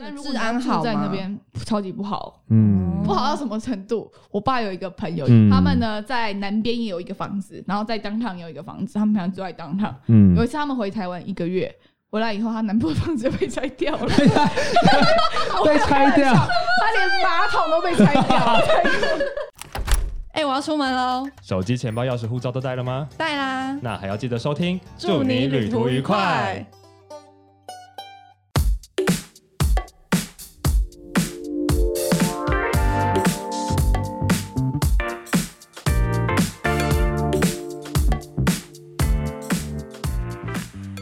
[0.00, 4.10] 但如果治安好吗在那边超级不好，嗯不好到什么程度？
[4.30, 9.94] 我爸有一个朋友，嗯他们呢在南边也有一个房子，然后在当趟也有一个房子，他们平常住在当趟。
[10.06, 11.74] 嗯有一次他们回台湾一个月，
[12.10, 14.06] 回来以后，他南部的房子就被拆掉了，
[15.64, 18.60] 被拆掉，他连马桶都被拆掉了。
[20.32, 23.08] 哎、我要出门喽，手机、钱包、钥匙、护照都带了吗？
[23.16, 23.76] 带啦！
[23.82, 26.64] 那还要记得收听，祝你旅途愉快。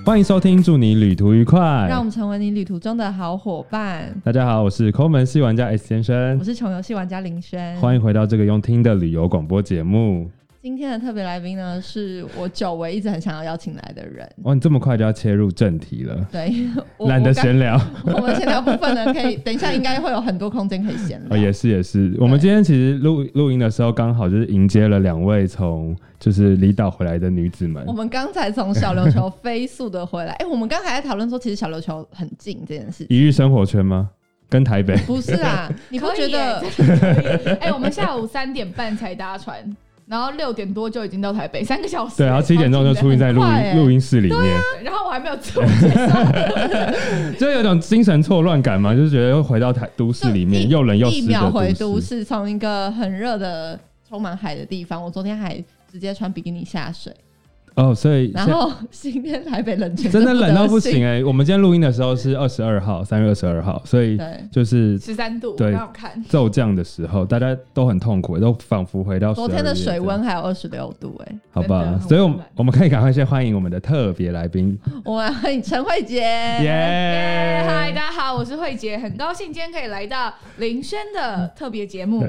[0.06, 2.04] 欢迎收听，祝你旅途愉快让我。
[2.04, 4.14] 们成为你旅途中的好伙伴。
[4.22, 10.30] 大家好，我是抠门系玩家 S 先生我，是穷游戏玩家林轩，欢迎回到这个用听的旅游广播节目。
[10.66, 14.28] 今天的特别来宾呢，是我久违一直很想要邀请来的人。
[14.42, 16.52] 哇，你这么快就要切入正题了，对，
[16.96, 17.32] 我 懒得。
[17.32, 17.80] 闲聊。
[18.04, 21.38] 我们闲聊部分呢，可以等一下应该会有很多空间可以闲哦，聊。
[21.38, 27.92] 也是也是，我们今天其实录录音的时候，刚好就是迎接了两位从就是离岛回来的女子们我。
[27.92, 33.16] 们刚才从小琉球飞速的回来， 哎、我们刚才在讨论说，其实小琉球很近这件事情。
[33.16, 34.10] 一日生活圈吗？
[34.48, 34.96] 跟台北？
[35.06, 36.60] 不是啊，你不觉得
[37.60, 39.58] 哎、我们下午三点半才搭船，
[40.08, 42.16] 然后六点多就已经到台北，三个小时。
[42.18, 52.00] 对，然后七点钟就出现在录音录音室里面，对然后我还没有自我介绍， 就有种精神错乱感嘛，就是觉得又回到台都市里面，又冷又一湿一秒回都。
[52.00, 55.56] 市，从一个很热的、充满海的地方，我昨天还
[55.90, 57.12] 直接穿比基尼下水，
[57.76, 61.06] 哦，所以然后 今天台北冷成真的冷到不行行。
[61.06, 66.10] 哎、我们今天录音的时候是二十二号，三月二十二号，所以对，就是十三度，对看。
[66.26, 76.16] 骤降的时候，大家都很痛苦，都仿佛回到昨天的水温还有二十六度、哎，好吧所以我们我们可以赶快先欢迎我们的特别来宾， 我们欢迎陈慧杰。
[76.16, 82.26] 耶、嗨，大家好，我是慧杰，很高兴今天可以来到林轩的特别节目。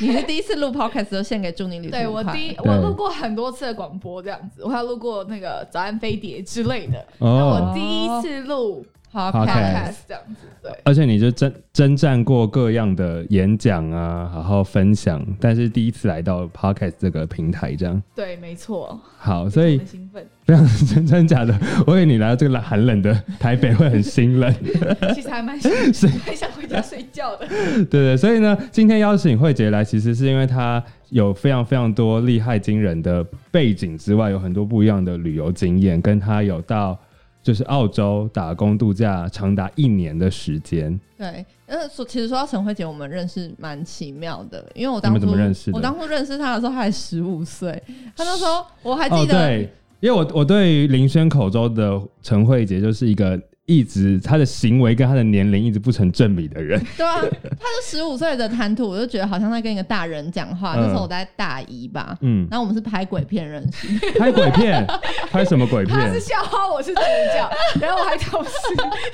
[0.00, 7.04] 你是第一次录 podcast 就献给祝你旅途对我第一，我录过很多次的广播，这样子，我还有录过那个早安飞碟之类的。
[7.18, 10.72] 那哦，我第一次录 podcast，podcast 这样子，对。
[10.84, 20.26] 而且你就征征战过各样的演讲啊，好好分享，但是第一次来到 podcast 这个平台，这样对，没错，好，所以兴奋。
[20.44, 24.52] 非常真真假的，我以为你来到这个寒冷的台北会很心冷，
[25.14, 25.70] 其实还蛮想，
[26.26, 27.46] 还想回家睡觉的。
[27.46, 36.98] 对对，所以呢，今天邀请慧杰来，其实是因为她有非常非常多厉害惊人的背景之外，有很多不一样的旅游经验，跟她有到
[37.40, 40.98] 就是澳洲打工度假长达一年的时间。
[41.16, 45.26] 对，那，说其实说到陈慧杰，我们认识蛮奇妙的，因为我当初
[45.72, 47.80] 我当初认识他的时候，他才十五岁，
[48.16, 56.76] 他那时候我还哦，记得，对，因为我我对于林轩口中的陈慧杰就是一个一直他的行为跟他的年龄一直不成正比的人。
[56.98, 60.74] 对啊，他就十五岁的谈吐，我就觉得好像在跟一个大人讲话。
[60.74, 63.86] 嗯那时候我在大一吧，嗯，然后我们是拍鬼片认识，
[64.18, 64.84] 拍鬼片，
[65.30, 66.18] 拍什么鬼片他是？
[66.18, 67.48] 校花，我是主角，
[67.80, 68.50] 然后我还同时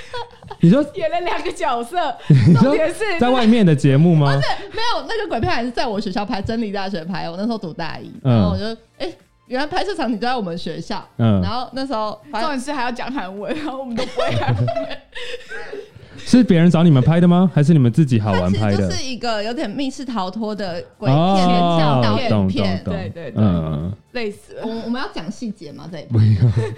[0.61, 1.99] 你说演了两个角色，
[2.29, 4.33] 你说重点是在外面的节目吗？
[4.73, 7.29] 没有那个鬼片还是在我学校拍，真理大学拍。
[7.29, 8.65] 我那时候读大一，嗯然后我就
[8.97, 9.13] 哎、
[9.49, 11.05] 原来拍摄场景就在我们学校。
[11.17, 14.67] 嗯然，后那时候重反正点是还要讲韩文，然后我们都不会韩文。
[16.19, 17.51] 是别人找你们拍的吗？
[17.55, 18.89] 还是你们自己好玩拍的？
[18.89, 21.49] 就是一个有点密室逃脱的鬼哦片
[21.79, 22.83] 叫导懂演片。
[22.85, 24.67] 对对对嗯，累死了。
[24.67, 25.89] 我我们要讲细节吗？
[25.91, 26.19] 这一部，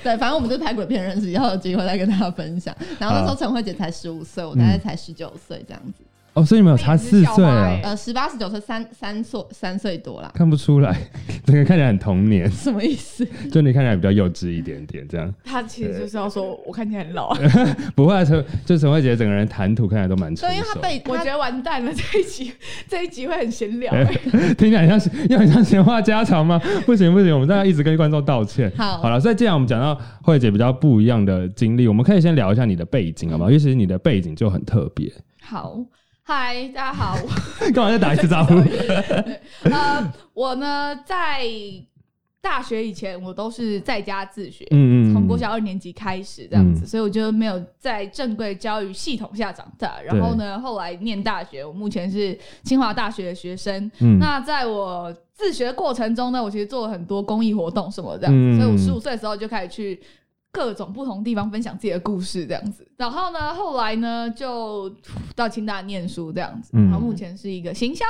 [0.05, 2.77] 对，反正我们就是拍鬼片认识，以后有机会再跟大家分享。
[2.99, 6.05] 然后那时候陈慧姐才十五岁，我大概才十九岁这样子，
[6.35, 7.81] 哦，所以你们有差四岁啊欸？
[7.83, 10.97] 呃，十八十九岁，三三岁三岁多啦，看不出来，
[11.45, 13.27] 整个看起来很童年， 什么意思？
[13.51, 17.35] 就你看起来比较幼稚一点点，这样他其实就是要说我看起来很老，
[17.95, 18.25] 不会啊。
[18.25, 22.53] 陈就陈慧杰整个人谈吐看起来都蛮成对，因为他熟，被我觉得完蛋了，这一集
[22.87, 23.93] 这一集会很闲聊。
[24.57, 26.61] 听起来像是又很像闲话家常吗？
[26.87, 28.71] 不行不行，我们大家一直跟观众道歉。
[28.77, 33.51] 好好了，所以既然我们讲到慧姐比较不一样的经历，我们可以先聊一下你的背景好不好？
[33.51, 35.11] 因为其实你的背景就很特别。
[35.43, 35.81] 好，
[36.33, 37.17] 嗨，大家好，
[37.75, 38.55] 干嘛再打一次招呼？
[39.69, 41.43] 呃，我呢在
[42.41, 50.01] 大学以前我都是在家自学，嗯从国小二年级开始这样子，嗯所以我就没有在正规教育系统下长大。
[50.03, 53.91] 然后呢，后来念大学，我目前是清华大学的学生。
[53.99, 60.01] 嗯那在我自学的过程中呢，我其实做了很多公益活动什么这样子，嗯所以我十五岁的时候就开始去。
[60.53, 62.87] 各种不同地方分享自己的故事，这样子。
[62.97, 64.93] 然后呢，后来呢，就
[65.35, 66.71] 到清大念书这样子。
[66.75, 68.05] 嗯然后目前是一个行销，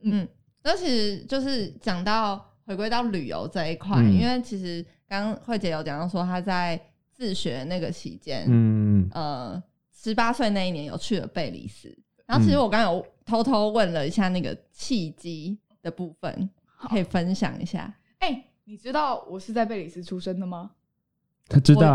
[0.00, 0.26] 嗯，
[0.62, 6.80] 那其实就是讲到回归到旅游这一块，嗯因为其实刚刚慧姐有讲到说她在
[7.12, 9.62] 自学那个期间，嗯呃，
[9.94, 11.94] 十八岁那一年有去了贝里斯，
[12.26, 16.48] 然后其实我刚刚有偷偷问了一下那个契机的部分，
[16.88, 17.94] 可以分享一下。
[18.20, 20.70] 哎、你知道我是在贝里斯出生的吗？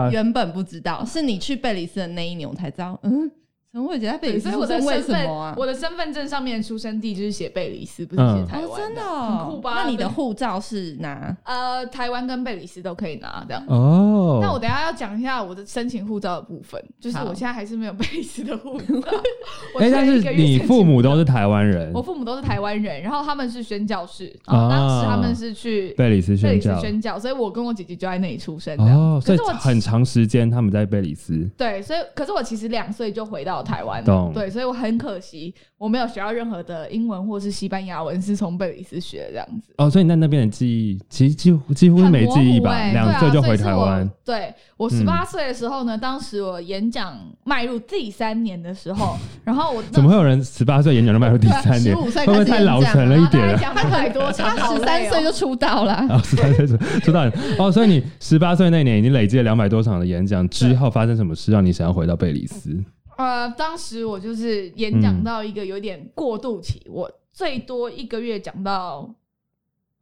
[0.06, 3.30] 我原本不知道，是你去贝里斯的那一年我才知道，嗯，
[3.74, 5.54] 陈慧姐在贝里斯所以我的出生，为身份，什么啊？
[5.58, 9.84] 我的身份证上面出生地就是写贝里斯，不是写台湾、真的、很哦，酷吧？
[9.84, 11.36] 那你的护照是拿？
[11.44, 13.62] 呃，台湾跟贝里斯都可以拿这样。
[13.68, 18.86] 哦，那我等下要讲一下我的申请护照的部分，就是我现在还是没有贝里斯的护照。
[19.76, 28.86] 我哎，但是你父母都是台湾人我，父母都是台湾人，然后他们是宣教士，然后当时他们是去贝里斯贝里斯宣教，宣教，所以我跟我姐姐就在那里出生的。
[28.86, 39.74] 哦，所以我很长时间他们在贝里斯，对，所以可是我其实两岁就回到台湾对，所以我很可惜我没有学到任何的英文或是西班牙文，是从贝里斯学的这样子。
[39.78, 42.72] 哦，所以你在那边的记忆其实几乎几乎没记忆吧？
[42.92, 51.84] 两岁就回台湾，对我十八岁的时候呢，当时我演讲迈入第三年的时候， 然后我怎么会有人十八岁演讲就迈入第三年？
[51.84, 53.52] 十五岁会不会太老成了一点啊？
[53.52, 62.84] 大概讲两百多场， 他 十三岁就出道了，哦，十三岁出出道哦，所以你十八岁那年已经累积了两百多场的演讲，之后发生什么事让你想要回到贝里斯？
[63.18, 69.14] 呃，当时我就是演讲到一个有点过渡期，我最多一个月讲到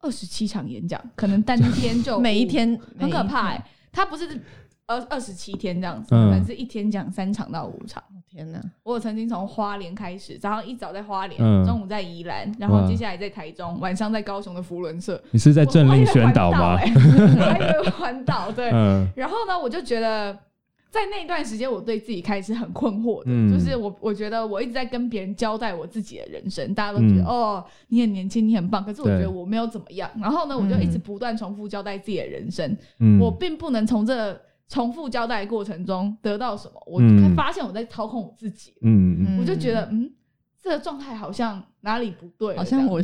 [0.02, 3.66] 二十七场演讲，可能单 天就每一天很可怕、每一欸。
[3.92, 4.40] 他不是
[4.88, 8.04] 二二十七天这样子，嗯可能是一天讲三场到五场。
[8.30, 8.62] 天哪！
[8.84, 15.24] 我曾经从花莲开始，早上一早在花莲，嗯中午在宜兰，然后接下来在台中，晚上在高雄的福伦社。
[15.32, 16.74] 你是在政令宣导吗？
[16.76, 18.72] 我还以为环岛对。
[18.74, 20.38] 嗯然后呢，我就觉得
[20.96, 23.52] 在那段时间，我对自己开始很困惑的，嗯。
[23.52, 27.26] 就是我我觉得我一直在跟别人交代我自己的人生，大家都觉得、嗯。
[27.26, 30.10] 哦，你很年轻，你很棒，可是我觉得我没有怎么样。
[30.22, 33.20] 然后呢，我就一直不断重复交代自己的人生，嗯。
[33.20, 34.40] 我并不能从这
[34.70, 37.36] 重复交代的过程中得到什么，我嗯。
[37.36, 39.40] 发现我在操控我自己，嗯嗯，嗯。
[39.40, 40.10] 我就觉得嗯，
[40.66, 43.00] 这个状态好像哪里不对，好像我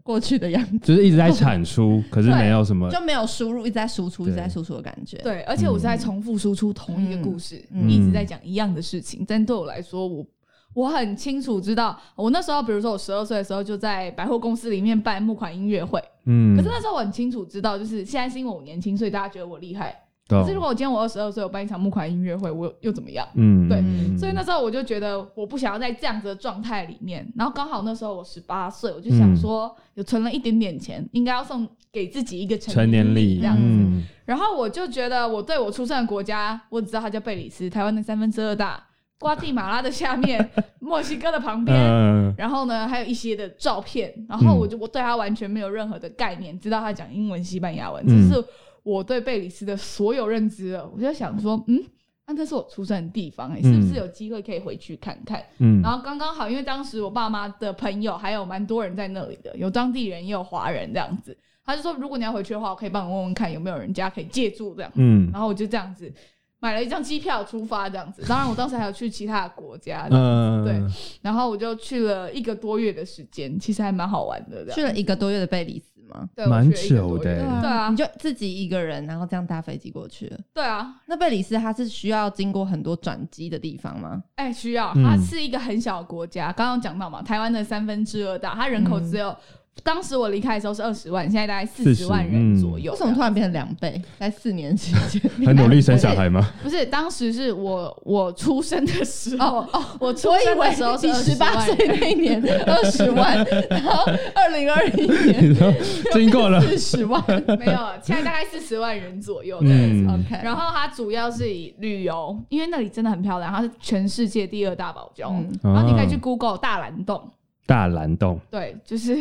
[0.00, 10.24] 过去的样子，就是一直在产出，可是没有什么就没有输入，一直在输出，一直在输出的感觉。，对，而且我是在重复输出同一个故事，嗯一直在讲一样的事情，但对我来说，我
[10.72, 20.00] 我很清楚知道，我那时候，比如说我十二岁的时候，就在百货公司里面办募款音乐会，嗯，可是那时候我很清楚知道，就是现在是因为我年轻，所以大家觉得我厉害。
[20.30, 23.26] 懂可是如果我今天我二十二岁，我办一场募款音乐会，我又又怎么样？
[23.34, 33.62] 嗯对嗯所以那时候我就觉得我不想要在这样子的状态里面，然后刚好那时候我十八岁，我就想说有存了一点点钱，应该要送给自己一个成年礼这样子。
[33.62, 38.80] 嗯然后我就觉得我对我出生的国家，我只知道它叫贝里斯，台湾的三分之二大，
[39.18, 41.74] 瓜地马拉的下面，墨西哥的旁边。
[41.76, 48.44] 嗯然后呢，还有一些的照片，然后我就我对他完全没有任何的概念，知道他讲英文、西班牙文，只是
[48.82, 50.90] 我对贝里斯的所有认知了。
[50.94, 51.82] 我就想说，嗯，
[52.26, 55.42] 那这是我出生的地方、欸，是不是有机会可以回去看看？
[55.58, 61.36] 嗯然后刚刚好，因为当时我爸妈的朋友还有蛮多人在那里的，有当地人也有华人这样子。
[61.64, 64.90] 他就说，如果你要回去的话，我可以帮你问问看有没有人家可以借住这样。
[64.96, 66.12] 嗯然后我就这样子
[66.58, 68.22] 买了一张机票出发这样子。
[68.28, 70.78] 当然，我当时还有去其他的国家，嗯对
[71.22, 74.66] 然后我就去了一个多月的时间，其实还蛮好玩的。
[74.72, 76.28] 去了一个多月的贝里斯吗？
[76.34, 80.38] 对，蛮久的欸对啊你，就自己一个人，然后这样搭飞机过去了。
[80.52, 84.22] 对啊，那贝里斯它是需要经过很多转机的地方吗？
[84.36, 89.34] 哎，需要，嗯它是一个很小的国家，刚刚讲到嘛，台湾的三分之二大，它人口只有。
[89.82, 92.92] 当时我离开的时候是二十万，现在大概四十万人左右。
[92.92, 94.00] 为什么突然变成两倍？
[94.18, 96.52] 在四年期间，很努力生小孩吗？
[96.62, 105.56] 不是，当时是我我出生的时候，哦哦，我出我以为生的时候是十八万岁那一年二十万，然后二零二一年
[106.12, 107.22] 经过了，四十万。
[107.58, 110.06] 没有，现在大概四十万人左右这样子。
[110.06, 115.30] 嗯 OK，然后它主要是以旅游，因为那里真的很漂亮，它是全世界第二大堡礁。
[115.30, 117.30] 嗯然后你可以去哦 Google 大蓝洞，
[117.66, 119.16] 大蓝洞，对，就是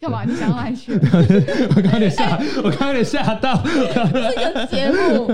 [0.00, 0.24] 干嘛？
[0.24, 0.92] 你想要哪里去？
[1.76, 5.26] 我刚刚有点吓，我刚刚有点吓到，这个节目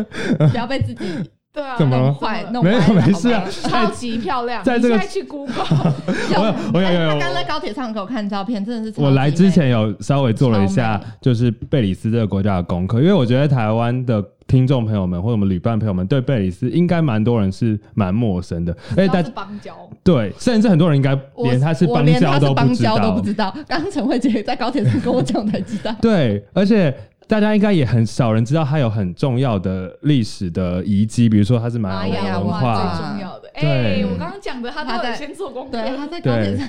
[0.50, 1.04] 不要被自己
[1.52, 4.62] 对啊，怎么坏，弄没有没事啊超级漂亮。
[4.64, 5.54] 在这个去 Google，
[6.34, 19.74] 我有我有有有刚刚在高铁上给我看照片，真的是我来之美前有稍微做了一下就是贝里斯这个国家的功课，因为我觉得台湾的听众朋友们或者我们旅伴朋友们对贝里斯应该蛮多人是蛮陌生的，而且他是邦交。
[20.04, 23.56] 对，甚至很多人应该连他是邦交都不知道邦交都道不，知道。
[23.66, 25.94] 刚刚陈慧姐在高铁上跟我讲才知道。
[26.00, 26.94] 对，而且。
[27.28, 33.45] 大家应该也很少人知道它有很重要的历史的遗迹，比如说它是玛雅文化，最重要的。
[33.56, 34.04] 哎、对。
[34.04, 36.68] 我刚刚讲的他都有他在先做功课，对，他在高铁上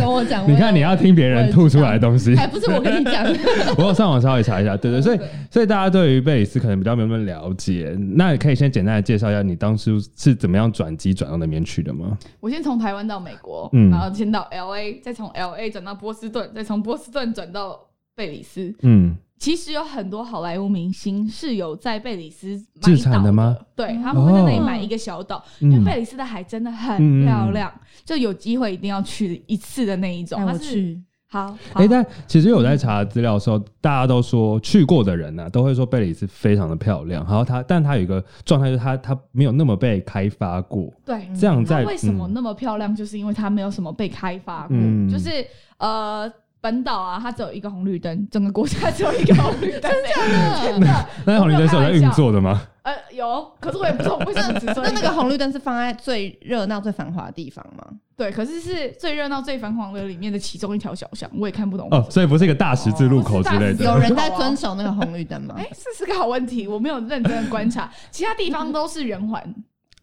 [0.00, 3.24] 跟我讲，你看你要听别人吐出来的东西，还不是我跟你讲，
[3.76, 12.16] 我有上网稍微查一下，对对，所以所以大家对于贝里斯可能比较没有那么了解，那你可以先简单的介绍一下你当初是怎么样转机转到那边去的吗？
[12.40, 13.90] 我先从台湾到美国，嗯。
[13.90, 17.78] 然后先到 L A，再从 L A 转到波士顿，再从波士顿转到
[18.14, 18.74] 贝里斯。
[18.82, 23.56] 嗯，其实有很多好莱坞明星是有在贝里斯买自产岛的吗？
[23.74, 27.70] 对，嗯他们会在那里买一个小岛，因为嗯贝里斯的海真的很漂亮，
[28.04, 30.38] 就有机会一定要去一次的那一种。
[30.40, 31.02] 带它是我去。
[31.28, 37.22] 好，好哎、但其实我在查资料的时候，大家都说去过的人呢、啊都会说贝里斯非常的漂亮。
[37.24, 40.90] 然后它，但它有一个状态，就是它它没有那么被开发过。
[41.04, 42.94] 对，这样在它为什么嗯那么漂亮？
[42.94, 45.46] 就是因为它没有什么被开发过，嗯就是
[45.78, 46.32] 呃。
[46.66, 51.06] 本岛啊，它只有一个红绿灯，整个国家只有一个红绿灯， 真的真的。
[51.24, 52.60] 那红绿灯是有在运作的吗？
[52.82, 57.84] 呃，有，可是我也不懂为什么只说那那个红绿灯是放在最热闹、最繁华的地方吗？
[58.16, 63.84] 对，可是是最热闹、最繁华的里面的其中一条小巷，我也看不懂哦，所以不是一个大十字路口之类的。
[63.84, 65.54] 有人在遵守那个红绿灯吗？
[65.58, 69.54] 哎、这是个好问题，我没有认真的观察，其他地方都是圆环，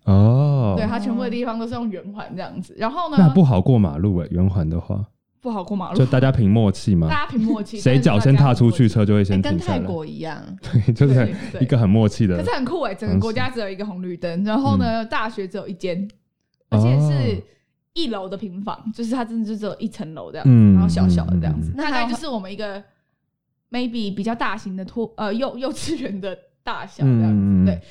[0.06, 2.74] 哦，对，它全部的地方都是用圆环这样子。
[2.78, 5.04] 然后呢，那不好过马路哎、圆环的话，
[5.44, 5.98] 不好过马路。
[5.98, 14.80] 就，大家凭默契嘛，大家凭默契，谁脚先踏出去，车就会哎先跟泰停下来，国一样， 对，就是一个很默契的可是很酷哎、整个国家只有一个红绿灯，然后嗯。
[14.80, 16.10] 呢，大学只有一间，
[16.70, 17.44] 而且是
[17.94, 20.74] 一楼的平房，就是它真的就只有一层楼这样子，嗯。
[20.74, 22.82] 然后小小的这样子，大概就是我们一个
[23.70, 27.66] maybe 比较大型的托呃幼幼稚园的大小这样子，嗯。
[27.66, 27.82] 对，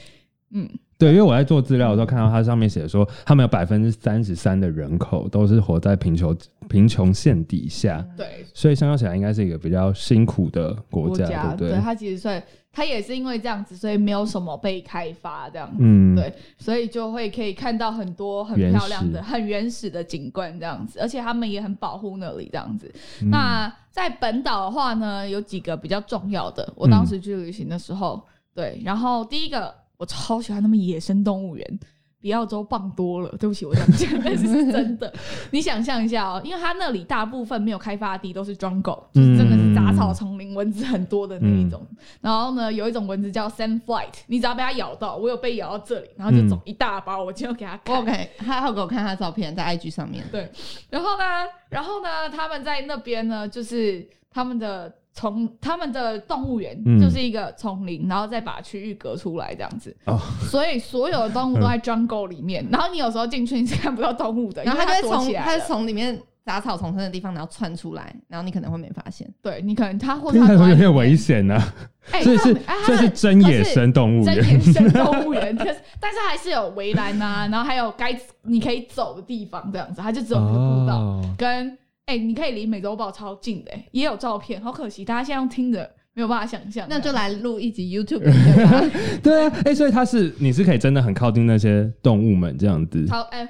[0.53, 0.69] 嗯，
[1.03, 6.37] 对，因为我在做资料的时候看到它上面写说，他们有百分之三十三的人口都是活在贫穷
[6.69, 11.83] 贫穷线底下，对，所以相较起来应该是一个比较辛苦的国家，国家对不对？
[11.83, 12.41] 它其实算
[12.73, 15.79] 它也是因为这样子，所以没有什么被开发这样子。
[15.81, 22.89] 嗯，对，所以就会可以看到很多很漂亮的、始很原始的景观这样子，而且他们也很保护那里这样子。
[23.23, 28.23] 嗯那在本岛的话呢，有几个比较重要的，我嗯当时去旅行的时候，
[28.55, 31.81] 对，然后第一个我超喜欢他们野生动物园。
[32.21, 35.13] 比澳洲棒多了，对不起，我这样讲，但是是真的。
[35.51, 41.85] 你想象一下哦，因为它那里大部分没有开发地，都是 jungle，就是真的是杂草丛林，蚊子很多的那一种。
[42.21, 47.97] 然后呢，有一种蚊子叫 sand flight，你只要被它咬到，我有被咬到这里，然后就肿一大包，我就给它看。
[47.97, 50.25] 我有给他还有给我看他的照片，在 IG 上面。
[50.31, 50.49] 对，
[50.91, 51.25] 然后呢，
[51.71, 57.01] 然后呢，他们在那边呢，就是他们的丛，他们的动物园嗯。
[57.01, 59.95] 就是一个丛林，然后再把区域隔出来这样子。
[60.07, 60.19] 哦。
[60.49, 65.47] 所以所有的动物都在 jungle 里面，然后你有时候进去你是看不到动物的，然后因为他就会从躲起来了。
[65.47, 69.29] 他是从里面杂草丛生的地方，然后窜出来，然后你可能会没发现。
[69.41, 70.87] 对你可能它或者听起来他躲在里面。
[70.87, 71.63] 有点危险呢，
[72.11, 81.35] 哎，所以是哎它是真野生动物真，野生动物园，可是但是还是有围栏呐，然后还有该你可以走的地方，这样子，它就只有那个步道、哦。
[81.39, 88.91] 跟哎、你可以离美洲豹超近的、欸也有照片，好可惜，大家现在用听着没有办法想象，那就来录一集 YouTube 对吧？
[89.23, 93.47] 对啊，哎，所以它是你是可以真的很靠近那些动物们这样子，好哎、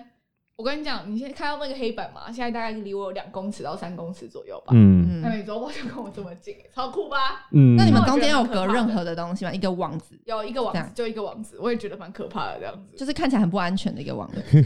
[0.62, 4.72] 我跟你讲，你现在看到那个黑板嘛，现在大概离我有两公尺到三公尺左右吧。
[4.72, 7.48] 嗯那、嗯，美洲豹就跟我这么近、超酷吧？
[7.50, 9.52] 嗯，那你们中间有隔任何的东西吗？
[9.52, 12.96] 一个网子，有一个网子，就一个网子，我也觉得蛮可怕的这样子。
[12.96, 14.40] 就是看起来很不安全的一个网子。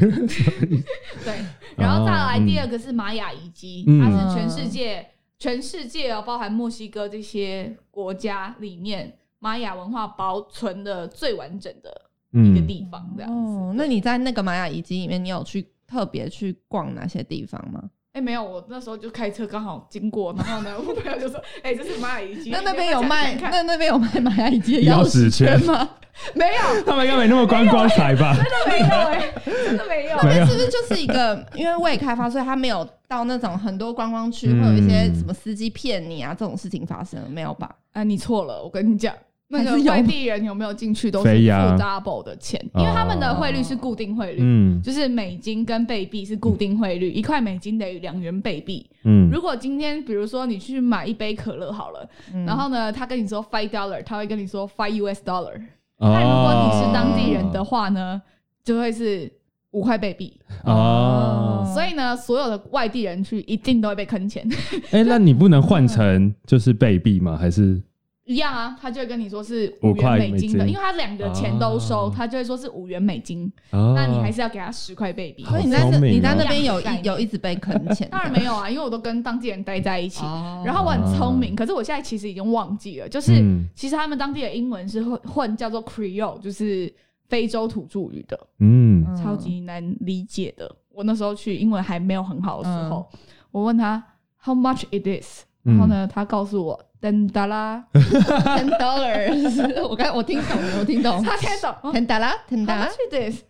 [1.25, 1.43] 对，
[1.79, 5.07] 然后再来第二个是玛雅遗迹，嗯它是全世界
[5.38, 11.88] 全世界哦，包含墨西哥这些国家里面，玛雅文化保存的最完整的
[12.33, 13.37] 一个嗯，地方，这样子。
[13.38, 17.83] 哦，那你在那个玛雅遗迹里面，你有去特别去逛哪些地方吗？
[18.12, 25.88] 哎、没有，我那时候就开车刚好经过，然后呢，我朋友就说：“哎、这是玛雅遗迹。”那那边有卖，那那边有卖玛雅遗迹的钥匙匙圈吗？
[26.35, 28.35] 没有， 他们应该没那么观光财吧？
[28.35, 30.17] 真的没有哎、真的没有。
[30.17, 37.75] 那边是不是就是一个因为未开发，所以他没有到那种很多观光区嗯会有一些什么司机骗你啊这种事情发生，没有吧？
[37.93, 39.15] 啊，你错了，我跟你讲，
[39.49, 48.85] 那个外地人有没有进去都是付 double 的钱，因为他们的汇率是固定汇率，嗯就是美金跟贝币是固定汇率，一块美金等于两元贝币。
[49.05, 55.61] 嗯如果今天比如说你去买一杯可乐好了，嗯然后呢，他跟你说 five dollar，他会跟你说 five US dollar。
[55.99, 58.21] 哦但如果你是当地人的话呢，
[58.65, 59.33] 就会是
[59.71, 60.38] 五块贝币。
[60.65, 64.47] 哦，所以呢，所有的外地人去一定都会被坑钱。
[64.91, 67.37] 哎，那你不能换成就是贝币吗？
[67.37, 67.81] 还是
[68.26, 75.45] 一样啊，他就会跟你说是五元美金的，因为他两个钱都收，哦他就会说是五元美金，哦那你还是要给他十块贝币。
[75.45, 78.09] 好所以你在这你在那边有一有一直被坑钱？
[78.11, 80.62] 当然没有啊，因为我都跟当地人待在一起，哦。
[80.66, 83.68] 然后我很聪明，可是我现在其实已经忘记了，就是、嗯。
[83.76, 86.92] 其实他们当地的英文是混混叫做 Creole，就是
[87.28, 89.04] 非洲土著语的，嗯。
[89.06, 90.75] 嗯超级难理解的。
[90.92, 93.06] 我那时候去英文还没有很好的时候，
[93.52, 94.02] 我问他
[94.42, 95.76] How much it is，嗯。
[95.76, 101.93] 然后呢，他告诉我噔哒啦，ten dollars，我刚我听懂了，我听懂他听得懂。
[101.93, 103.43] ，ten dollar ten dollar，much it is？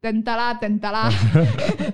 [0.00, 1.10] 噔哒啦，噔哒啦，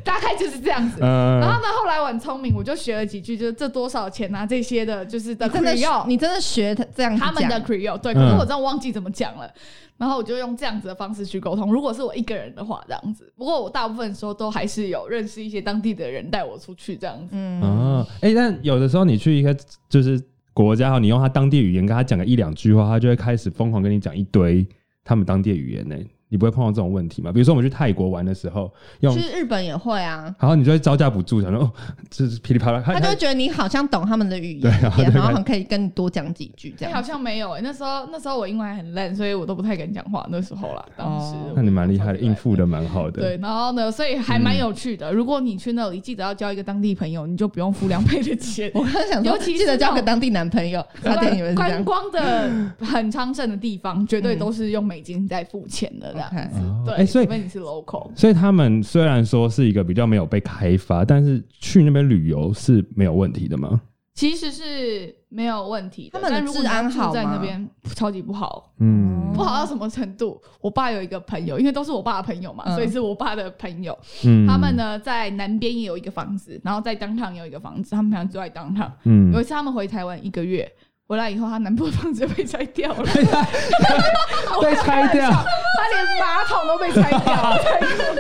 [0.05, 1.01] 大概就是这样子。
[1.01, 9.51] 呃然后呢，后来我很聪明，我就学了几句，就是这多少钱啊，这些的，就是的你真的 Creole，你真的学他这样他们的 Creole，对，嗯可是我真的忘记怎么讲了。
[9.97, 11.73] 然后我就用这样子的方式去沟通。
[11.73, 13.33] 如果是我一个人的话，这样子。
[13.37, 17.29] 不过我大部分时候都还是有认识一些当地的人带我出去这样子。
[17.31, 19.57] 嗯，啊，哎、但有的时候你去一个
[19.89, 20.21] 就是
[20.55, 24.67] 国家，你用他当地语言跟他讲个一两句话，他就会开始疯狂跟你讲一堆
[25.03, 25.97] 他们当地语言呢、
[26.35, 27.31] 你不会碰到这种问题吗？
[27.31, 30.35] 比如说我们去泰国玩的时候，用，去日本也会啊。
[30.41, 31.71] 然后你就会招架不住，想说哦，
[32.11, 34.63] 这是噼里啪啦，他就会觉得你好像懂他们的语言
[34.97, 37.01] 对，然后很可以跟你多讲几句这哎、样。
[37.01, 40.27] 好像没有哎、那时候那时候我英文还很烂，所以我都不太敢讲话。
[40.29, 43.23] 那时候啦，当时、哦那你蛮厉害的，应付的蛮好的。
[43.23, 45.13] 对，然后呢，所以还蛮有趣的。
[45.13, 48.69] 如果你去那里，记得要交一个当地朋友，你就不用付两倍的钱。
[48.75, 51.85] 我刚刚想说，尤其记得交个当地男朋友，差点以为是这样。
[51.85, 52.51] 观光的
[52.85, 58.11] 很昌盛的地方，绝对都是用美金在付钱的这样对，所以除非你是 local。
[58.15, 63.81] 所以他们虽然说是一个比较没有被开发，但是去那边旅游是没有问题的吗？
[64.15, 70.41] 其实是没有问题的，他们治安好在那边超级不好，嗯不好到什么程度？
[70.61, 73.99] 我爸有一个朋友，因为都是我爸的朋友嘛，嗯所以是我爸的朋友。
[74.25, 74.77] 嗯他们？
[74.77, 78.93] 呢在南边也有一个房子，然后在当趟也有一个房子，他们平常住在当趟。
[79.03, 80.71] 嗯有一次他们回台湾一个月，
[81.07, 83.05] 回来以后，他男朋友房子就被拆掉了，
[84.61, 85.31] 被拆掉。
[85.31, 87.59] 他连马桶都被拆掉了。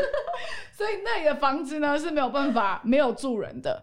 [0.76, 3.83] 所以那里的房子呢是没有办法没有住人的，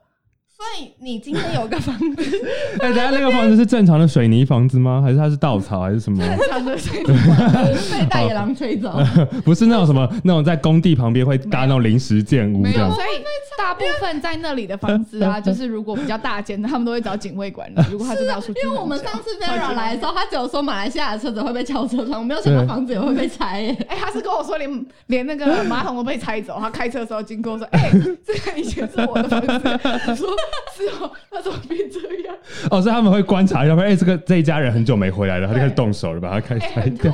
[0.62, 2.40] 所以你今天有个房子，
[2.80, 5.02] 哎、等下那个房子是正常的水泥房子吗？
[5.04, 6.24] 还是它是稻草，还是什么？
[6.52, 8.94] 常的水泥房子被大野狼吹走，
[9.44, 12.94] 不是那种什么那种在工地旁边会搭那种临时建屋没有，这样。
[12.94, 13.24] 所以
[13.58, 17.82] 大部分在那里的房子啊，就是如果比较大间的，他们都会找警卫管理。
[17.92, 23.76] 如果他真的要出去，因为我们上次 Vera 来的时候，他只有说马来西亚的车子会被敲车窗，我没有想到房子也会被拆耶。
[23.90, 27.90] 哎、他是跟我说连连那个马桶都被拆走，他开车的时候经过说，哎、
[28.26, 29.80] 这个以前是我的房子。
[30.08, 30.28] 我说
[30.76, 32.36] 是哦，他怎么变这样？
[32.70, 37.12] 哦，所以他们会观察一下，发现哎、这个这一家人很久没回来了，他就开始动手了，把它开拆掉。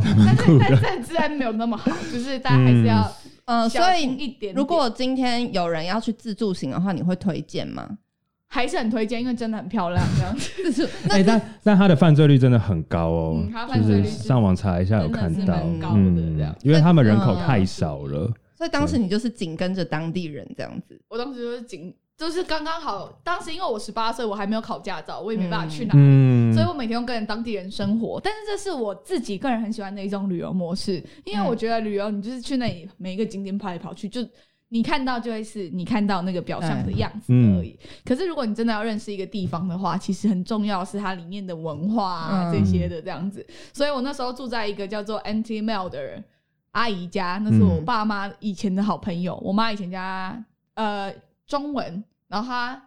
[0.26, 3.10] 但是但但治安没有那么好，就是大家还是要
[3.44, 7.98] 嗯，所以一点点如果今天有人要去自助行的话，你会推荐吗？
[8.52, 10.88] 还是很推荐，因为真的很漂亮，这样子。
[11.08, 18.32] 哎、但但他的犯罪率真的很高哦，嗯他就是犯罪率是上网查一下有真的是看到，蛮高的嗯这样因为他们人口太少了。
[18.56, 21.00] 所以当时你就是紧跟着当地人这样子。
[21.08, 25.98] 我当时就是紧，就是刚刚好，当时因为我十八岁，我还没有考驾照，我也没办法去哪里。
[25.98, 34.20] 嗯，所以我每天都跟当地人生活，但是这是我自己个人很喜欢的一种旅游模式，因为我觉得旅游你就是去那里每一个景点跑来跑去，就
[34.68, 37.74] 你看到就会是你看到那个表象的样子而已。
[38.04, 43.44] 可是如果你真的要认识一个地方的话，其实很重要是它里面的文化啊、嗯这些的这样子。
[43.72, 46.22] 所以我那时候住在一个叫做 Anti Mel 的人
[46.72, 49.40] 阿姨家，那是我爸妈以前的好朋友。
[49.42, 51.10] 我妈以前家呃
[51.46, 52.82] 中文，然后他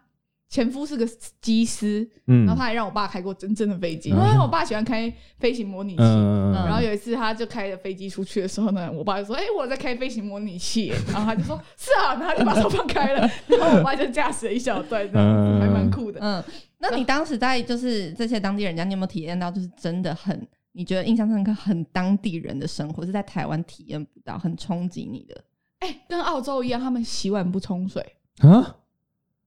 [0.50, 1.06] 前夫是个
[1.42, 6.02] 机师，嗯然后他还让我爸开过真正的飞机，嗯因为我爸喜欢开飞行模拟器。
[6.02, 10.94] 嗯然后有一次，他就开着飞机出去的时候呢，我爸就说：“哎、我在开飞行模拟器。
[11.12, 16.20] ”然后他就说：“是啊。”然后他就把手放开了， 然后我爸就驾驶了一小段，这样子嗯还蛮酷的。
[16.22, 16.44] 嗯，
[16.80, 25.44] 那你当时在就是这些当地人家，你有没有体验到就是真的很你觉得印象深刻、很当地人的生活，是在台湾体验不到，很冲击你的？
[25.80, 28.04] 哎、跟澳洲一样，他们洗碗不冲水。
[28.40, 28.76] 啊，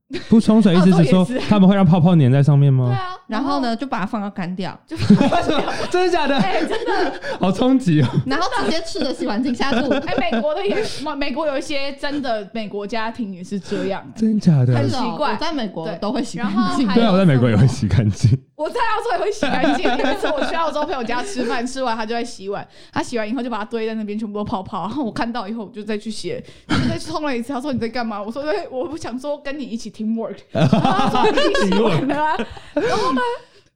[0.28, 2.86] 不冲水，意思是说他们会让泡泡粘在上面吗？
[2.86, 3.56] 对啊，然后？
[3.60, 4.96] 呢，就把它放到干掉， 就
[5.90, 6.36] 真的假的？
[6.36, 8.08] 哎、真的，好冲击哦！
[8.26, 9.90] 然后直接吃的洗碗巾下肚。
[9.94, 10.76] 哎、美国的也，
[11.16, 14.06] 美国有一些真的美国家庭也是这样。
[14.14, 14.74] 真假的？
[14.76, 16.86] 很奇怪我在美国对都会洗干净。
[16.88, 18.38] 对啊，我在美国也会洗干净。
[18.56, 19.84] 我在澳洲也会洗干净。
[19.84, 24.82] 有一次我去澳洲朋友家吃饭，吃完他就在洗碗，他洗完以后就把它堆在那边，全部都泡泡。
[24.82, 27.52] 然后我看到以后，我就再去洗，他就再去冲了一次。
[27.52, 28.22] 他说你在干嘛？
[28.22, 30.38] 我说对，我不想说跟你一起 team work。
[30.52, 32.36] 然后他说已经洗完了啊。
[32.74, 33.20] 然后呢？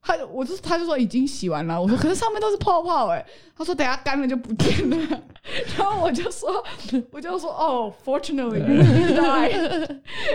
[0.02, 3.22] 他我就他就说已经洗完了，我说可是上面都是泡泡哎、
[3.54, 4.96] 他说等下干了就不见了，
[5.76, 6.64] 然后我就说
[7.10, 8.64] 我就说哦，fortunately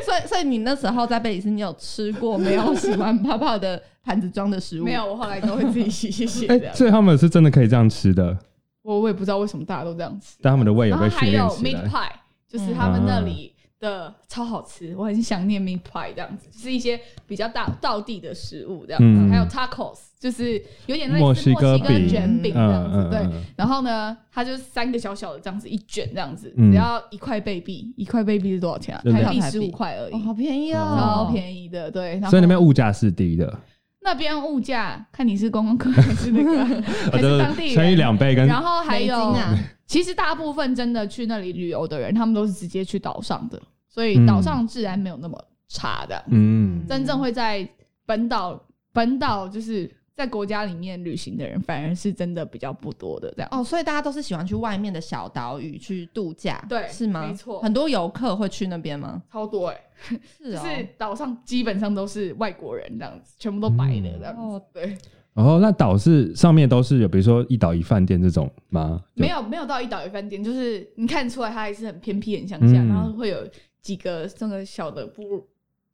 [0.05, 4.85] 所以，所以你那时候在贝里斯，你有吃过没有洗完泡泡的盘子装的食物？
[4.85, 6.45] 没有，我后来都会自己洗，洗洗。
[6.45, 8.37] 哎、这 样所以他们是真的可以这样吃的，
[8.83, 10.37] 我我也不知道为什么大家都这样吃。
[10.43, 11.89] 但他们的胃有然后还有被训练起 meat。
[11.89, 12.11] pie，
[12.47, 20.53] 就是他们那里的超好吃，我很想念 meat pie 这样子，就是一些比较大道地的食物这样子，嗯还有 tacos，就是
[20.87, 23.19] 有点类似墨墨西西哥哥饼卷饼这样子，对。
[23.19, 29.01] 嗯然后呢，它就是三个小小的这样子一卷这样子，嗯只要一块贝币，一块贝币是多少钱啊？
[29.03, 31.31] 台币十台币五块而已哦，，好便宜哦，超。
[31.31, 32.13] 便宜的，对。
[32.13, 33.59] 然后所以那边物价是低的，
[34.05, 36.63] 那边物价，看你是观光客还是那个
[37.11, 37.97] 还是当地乘以人。
[37.97, 39.53] 两倍跟然后还有，啊，
[39.87, 46.23] 其实大部分真的去那里旅游的人，他们都是直接去岛上的，所以岛上治安没有那么差的。
[46.29, 47.67] 嗯真正会在
[48.05, 48.63] 本岛
[48.93, 53.49] 本岛就是在国家里面旅行的人，反而是真的比较不多的这样。
[53.51, 57.25] 哦，所以大家都是喜欢去外面的小岛屿去度假，对是吗？
[57.27, 59.21] 没错很多游客会去那边吗？
[59.31, 59.77] 超多哎、
[60.37, 64.41] 是哦，就是岛上基本上都是外国人这样子，全部都白的这样子。
[64.41, 64.97] 哦对，
[65.33, 69.03] 哦，那岛是上面都是有，比如说一岛一饭店这种吗？
[69.13, 73.37] 没有没有到一岛一饭店，就是你看出来它还是很偏僻、很乡下，嗯然后会有
[73.81, 75.47] 几个这个小的部落。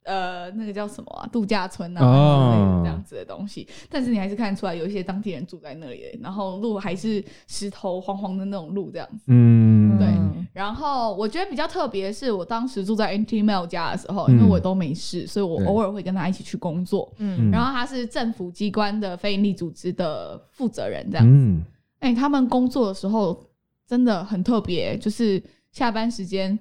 [0.04, 1.28] 呃，那个叫什么啊？
[1.32, 9.24] 度假村啊哦之类的这样子的东西，但是你还是看出来有一些当地人住在那里，然后路还是石头黄黄的那种路这样子。
[9.28, 17.10] 嗯，对嗯然后我觉得比较特别的是，我当时住在 NT Mail 家的时候，嗯因为我都没事，所以我偶尔会跟他一起去工作。
[17.18, 21.26] 嗯嗯然后他是政府机关的非营利组织的负责人，这样。
[21.26, 21.62] 嗯，
[22.00, 23.42] 哎、他们工作的时候
[23.86, 26.58] 真的很特别，就是下班时间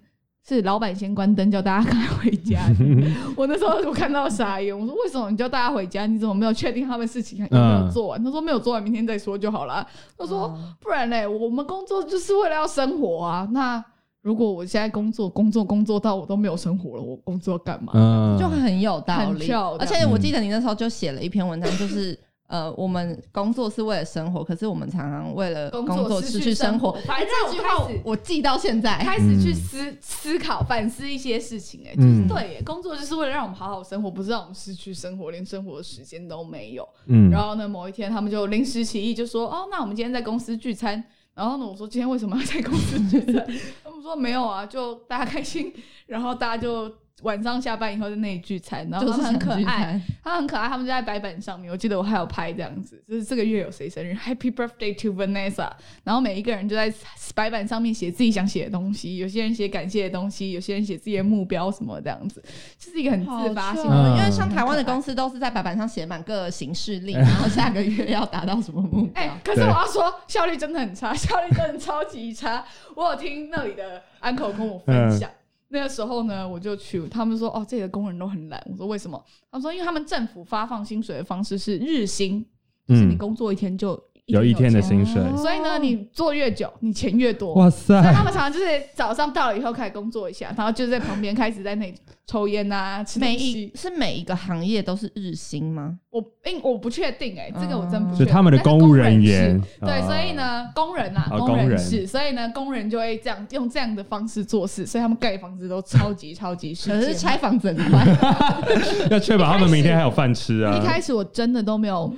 [0.47, 2.59] 是老板先关灯，叫大家赶快回家。
[3.37, 6.05] 我那时候我看到傻眼，我说为什么你叫大家回家？
[6.05, 8.23] 你怎么没有确定他们事情有没有做完？
[8.23, 9.85] 他说没有做完，明天再说就好了。
[10.17, 13.47] 他说、哦不然嘞，我们工作就是为了要生活啊。
[13.51, 13.83] 那
[14.21, 17.93] 如果我现在工作工作工作到我都没有生活了，我工作要干嘛？
[17.95, 19.47] 嗯，就很有道理。
[19.79, 22.17] 而且我记得你那时候就写了一篇文章，就是
[22.51, 26.91] 呃，我们工作是为了生活，可是我们常常为了工工作失失去生活。
[27.05, 28.97] 反正这句话我记到现在。
[29.01, 36.85] 开始去思、思考、反思一些事情、哎，就是嗯对耶，工作就是为了让我们好好生活，不是让我们失去生活，连生活的时间都没有。
[37.05, 41.01] 嗯，然后呢，某一天他们就临时起意，就说：“哦，那我们今天在公司聚餐。”
[41.33, 43.47] 然后呢，我说：“今天为什么要在公司聚餐？”
[43.81, 45.73] 他们说：“没有啊，就大家开心。
[46.05, 55.69] ”然后大家就晚上下班以后在那里聚餐，然后就是他们很可爱，他很可爱，他们就在白板上面，我记得我还有拍这样子，就是这个月有谁生日，Happy Birthday to Vanessa，
[56.03, 56.93] 然后每一个人就在
[57.33, 62.43] 白板上面写自己想写的东西，有些人写感谢的东西，有些人写自己的目标什么这样子，
[62.77, 64.17] 就是一个很自发性的。
[64.17, 69.53] 因为像台湾的公司都是在白板上写满各行事历，然后下个月要达到什么目 哎、标。
[69.53, 72.63] 可是我要说，效率真的很差，效率真的超级差。
[72.95, 75.29] 我有听那里的 uncle 跟我分享，
[75.73, 78.61] 那个时候呢，我就去，他们说哦，这里的工人都很懒。
[78.69, 79.23] 我说为什么？
[79.49, 82.45] 他们说因为他们政府发放薪水的方式是日薪，
[82.85, 84.01] 就是你嗯工作一天就
[84.31, 87.53] 有一天的钱薪水，哦所以呢，你做越久，你钱越多。
[87.55, 91.93] 哇所以他，们常常就是早上到了以后开始工作一下，然后就在旁边开始在那里
[92.25, 93.71] 抽烟啊，吃东每西一。
[93.75, 95.97] 是每一个行业都是日薪吗？
[96.09, 98.25] 我因我不确定哎、这个我真不嗯确定。
[98.25, 108.05] 是他们的公务人员，对，哦所以，呢，工人啊，工哦工人人是，所以呢，工人就会这样用这样的方式做事，所以他们盖房子都超级超级时间可是拆房子很快，
[109.09, 110.77] 要确保他们明天还有饭吃啊。
[110.77, 112.13] 一开始我真的都没有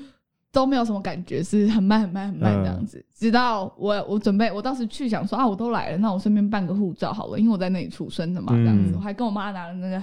[0.54, 3.04] 都没有什么感觉，是很慢很慢很慢这样子。
[3.16, 8.92] 直到我我准备，我当时去想说啊，我都来了，那我顺便办个护照好了，因为我在那里出生的嘛，这样子。
[8.92, 10.02] 嗯我还跟我妈拿了那个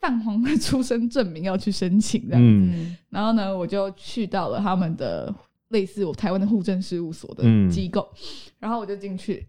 [0.00, 2.40] 泛黄的出生证明要去申请这样。
[2.40, 5.34] 子嗯，然后呢，我就去到了他们的
[5.70, 8.08] 类似我台湾的户政事务所的嗯机构，
[8.60, 9.44] 然后我就进去，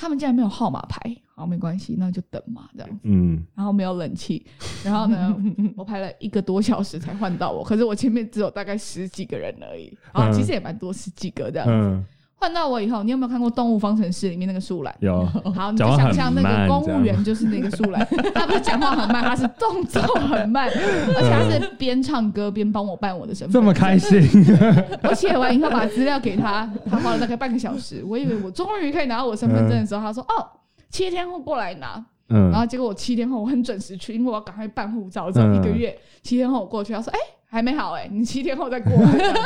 [0.00, 1.00] 他们竟然没有号码牌，
[1.34, 3.00] 好没关系，那就等嘛这样。
[3.02, 4.46] 嗯，然后没有冷气，
[4.84, 5.36] 然后呢，
[5.76, 10.32] 我排了一个多小时才换到我，可是我前面只有大概十几个人而已，啊，嗯。
[10.32, 11.72] 其实也蛮多，十几个这样子。
[11.74, 12.04] 嗯，
[12.40, 14.94] 换到我以后，你有没有看过《动物方程式》里面那个树懒？
[15.00, 15.24] 有，
[15.54, 23.60] 好，你就想象那慢个公务员就是那个树懒， 他不是讲话很慢，他是动作很慢，而且他是边唱歌边帮我办我的身份证。
[23.60, 24.22] 这么开心，
[25.02, 28.04] 我写完以后把资料给他，他花了大概半个小时。
[28.06, 30.46] 我以为我终于可以拿到我身份证的时候，他说：“哦，
[30.90, 35.98] 七天后过来拿。”嗯然后结果我七天后我很准时去，因为我要赶快办护照，只有一个月。
[36.22, 37.18] 七天后我过去，他说：“哎、
[37.50, 39.12] 还没好哎、你七天后再过来。
[39.18, 39.40] 这样子”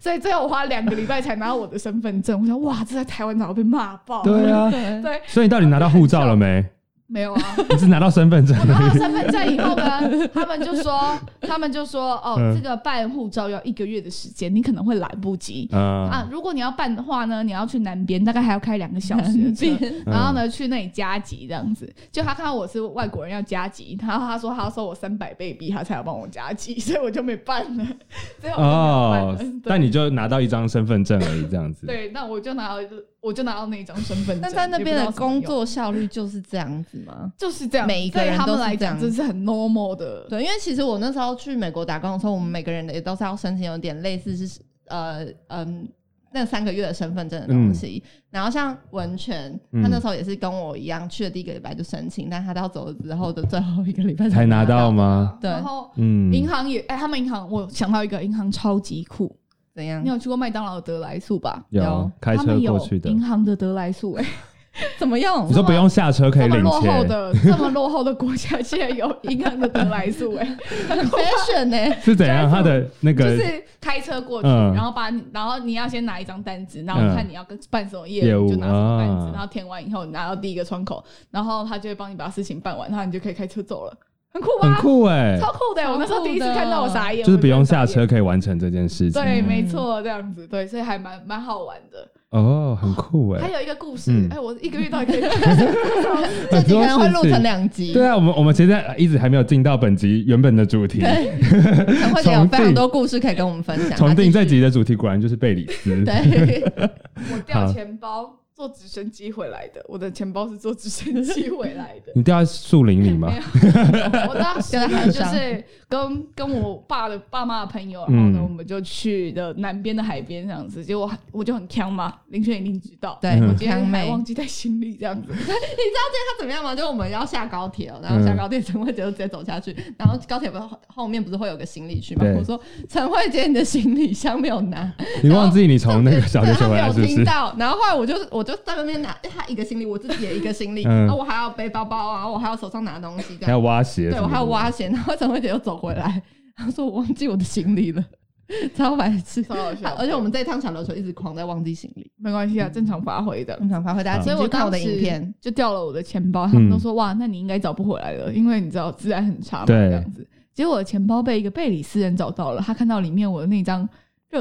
[0.00, 2.40] 所以最后我花两个礼拜才拿到我的身份证。
[2.40, 4.22] 我想，哇，这在台湾早就被骂爆。
[4.22, 6.64] 对啊，对， 对，所以你到底拿到护照了没？
[7.10, 7.42] 没有啊。
[7.68, 8.94] 你是拿到身份证我拿到？
[8.94, 10.00] 身份证以后呢，
[10.32, 15.68] 他们就说，他他们就说哦，嗯这个办护照要一个月的时间，你可能会来不及。
[15.72, 21.92] 啊啊，如果你要办的话呢，你要去南边，大概还要开两个小时的车，嗯然后呢去那里加急这样子。
[22.10, 27.84] 就他看到我是外国人要加急，然后他说他要收我三百倍币，他才要帮我加急，所以我就没办了。
[28.40, 29.36] 最后我就没有办哦了。
[29.36, 31.84] 对，但你就拿到一张身份证而已，这样子。
[31.86, 32.76] 对，那我就拿到
[33.20, 34.40] 我就拿到那一张身份证。
[34.40, 37.30] 那在那边的工作效率就是这样子吗？
[37.36, 40.26] 就是这样，每一个人对他们来讲，都是这是很 normal 的。
[40.28, 45.86] 对，因为其实我那时候去美国打工的时候，我们每个人的也都是要申请有点类似是呃嗯
[46.32, 48.02] 那三个月的身份证的东西。
[48.30, 54.90] 然后像文泉，嗯他那时候也是跟我一样，去了第一个礼拜就申请，但他到走了之后的最后一个礼拜才拿到到。
[54.92, 55.36] 吗？
[55.42, 59.36] 对然后嗯，银行也，哎、他们银行，我想到一个银行超级酷。
[59.74, 60.08] 怎样你？
[60.08, 61.64] 有去过麦当劳的德来速吧？
[61.70, 63.08] 有有开车他们有过去的。
[63.10, 64.26] 银行的德莱素、哎，
[64.98, 65.52] 怎么用你？
[65.52, 70.44] 说不用下车可以领这么落后钱，的这么落后的国家，竟然有银行的德莱速、哎，
[70.88, 72.50] 很 fashion 呢、 是怎样？
[72.50, 83.92] 他的那个就是开车过去，嗯然后把你，然后你要先拿一张单子，然后嗯看你要跟办什么业业务就拿什么单子，啊然后填完以后，你拿到第一个窗口，然后他就会帮你把事情办完，然后你就可以开车走了，
[84.32, 84.74] 很酷吧很？
[84.82, 85.82] 酷哎，超酷的！
[85.90, 87.64] 我那时候第一次看到，我傻眼，就是不用。
[87.64, 89.12] 下车可以完成这件事情。
[89.12, 92.08] 对，嗯没错，这样子，对，所以还蛮蛮好玩的。
[92.30, 93.42] 哦，很酷哎。
[93.42, 95.20] 还有一个故事嗯，哎，我一个月到底可以
[96.50, 97.92] 这几个人会录成两集。
[97.92, 101.00] 对啊，我们我们现在一直还没有进到本集原本的主题。
[101.00, 103.98] 陈慧姐有非常多故事可以跟我们分享。
[103.98, 106.04] 重定这集的主题果然就是贝里斯。
[106.04, 106.64] 对，
[107.32, 109.82] 我掉钱包，坐直升机回来的。
[109.88, 112.12] 我的钱包是坐直升机回来的。
[112.14, 113.32] 你掉在树林里吗
[114.28, 114.72] 我当时
[115.10, 120.84] 就是跟跟我爸的爸妈的朋友，然后呢，嗯我们就去的南边的海边这样子。
[120.84, 125.26] 结果我就很强嘛，林轩一定知道，对嗯我今天还忘记带行李这样子。
[125.32, 126.76] 你知道今天他怎么样吗？
[126.76, 132.26] 就我们要下高铁哦，然后下高铁，陈慧姐就直接走下去，然后高铁不是后后面不是会有个行李区吗？
[132.38, 134.92] 我说陈慧姐，你的行李箱没有拿，
[135.22, 137.06] 你忘记你从那个小学学回来是不是？
[137.06, 146.20] 对他没有听到，然后后来我就我就在外面拿他一个行李，我自己也一个行李，嗯然后我还要背包包啊，我还要手上拿东西还要，挖鞋对我还要挖鞋，然后陈慧姐又走回来，
[146.56, 148.04] 她说我忘记我的行李了，
[148.74, 149.42] 超白痴。
[149.42, 153.56] 超好笑而且我们这一趟小琉球一直狂在忘记行李，没关系啊，正常发挥的。
[153.58, 155.34] 正常发挥，大家所以我请去看我的影片。
[155.40, 160.26] 就掉了我的钱包，他们嗯都说、哇，那你应该找不回来了，因为你知道治安很差嘛，对这样子。
[160.52, 163.88] 结果我的钱包被一个贝里斯人找到了，他看到里面我的那张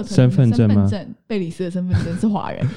[0.04, 2.68] 身份证，贝里斯的身份证是华人。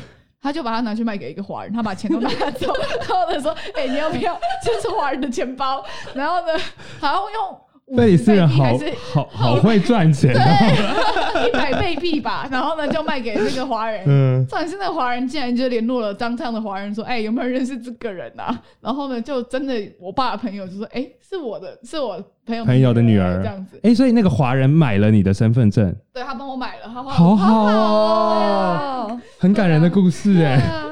[0.43, 2.29] 他就把它拿去卖给一个华人，他把钱都拿
[2.59, 2.75] 走，
[3.09, 4.39] 然后他说：“哎、你要不要？
[4.65, 6.53] 这是华人的钱包。”然后呢，
[7.01, 7.61] 好像用
[7.97, 11.47] 贝里斯人好还是好好会赚钱哦。
[11.47, 14.05] 一百倍币吧， 然后呢就卖给那个华人。
[14.07, 23.79] 嗯，重点是那个华人竟然就联络了当趟的华人说：“哎、有没有认识这个人啊？”然后呢，就真的我爸的朋友就说：“哎、是我的，是我朋友朋友的女儿这样子。
[23.83, 30.55] 哎，所以那个华人买了你的身份证，对他帮我买了，他好好好很感人的故事对哎。
[30.55, 30.87] 啊，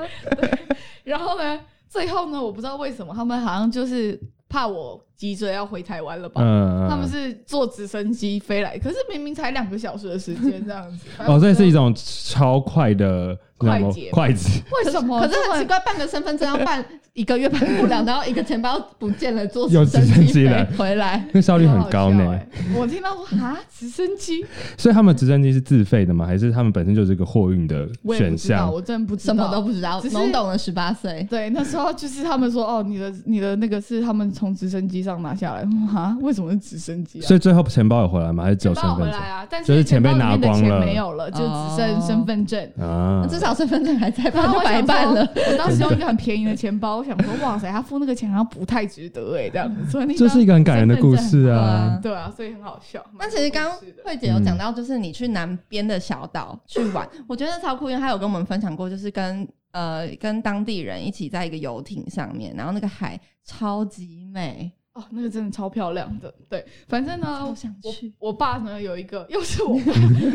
[1.05, 6.41] 然后呢，最后呢，我不知道为什么他们好像就是怕我急着要回台湾了吧。
[6.43, 11.05] 嗯，他们是坐直升机飞来，可是明明才两个小时的时间这样子。
[11.27, 15.21] 哦，这是一种种超快的快捷快捷，为什么？
[15.21, 21.23] 可是很奇怪，办个身份证要办一个月办不了，然后一个钱包不见了，坐有直直升机飞回来。
[21.33, 22.41] 那效率很高呢。
[22.75, 24.45] 我听到说啊，直升机，
[24.79, 26.25] 所以他们直升机是自费的吗？
[26.27, 28.73] 还是他们本身就是一个货运的选项？
[28.73, 31.27] 我真的不知道，什么都不知道，只是懵懂了十八岁。
[31.29, 37.27] 对，那时候就是他们说哦，你的你的那个是他们从直升机上拿下来，哈，为什么是直升机啊？
[37.27, 38.45] 所以最后钱包有回来吗？
[38.45, 42.71] 还是只有身份证回来啊，但就是钱被包里面的拿光了钱没有了，就只剩身份证。
[42.81, 43.27] 啊？
[43.29, 45.21] 至少身份证还在， 不然然就白办了。
[45.35, 49.91] 我当时用一个很便宜的钱包，我想说，哇塞，他付那个钱好像不太值得哎，这样子。
[49.91, 52.01] 所以那这是一个很感人的故事啊啊！
[52.03, 53.05] 对啊，所以很好笑。
[53.19, 53.71] 那其实刚
[54.05, 66.35] 慧姐有讲到，就是你去南边的小岛去玩， 我觉得超酷，因为她有跟我们分享过，就是跟呃跟当地人一起在一个游艇上面，然后那个海超级美，哦，那个真的超漂亮的。
[66.49, 68.13] 对，反正呢我，想去。
[68.19, 69.79] 我爸呢有一个，又是我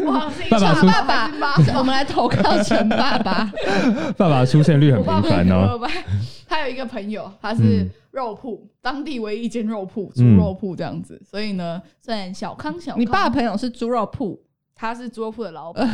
[0.09, 3.51] 爸， 爸爸爸我们来投靠陈爸爸，
[4.17, 5.77] 爸爸出现率很频繁哦。
[6.47, 11.21] 他有一个朋友，他是嗯肉铺，当地唯一一间肉铺，猪嗯肉铺这样子。
[11.29, 14.41] 所以呢，虽然小康小康，你爸的朋友是猪肉铺，
[14.75, 15.87] 他是猪肉铺的老板，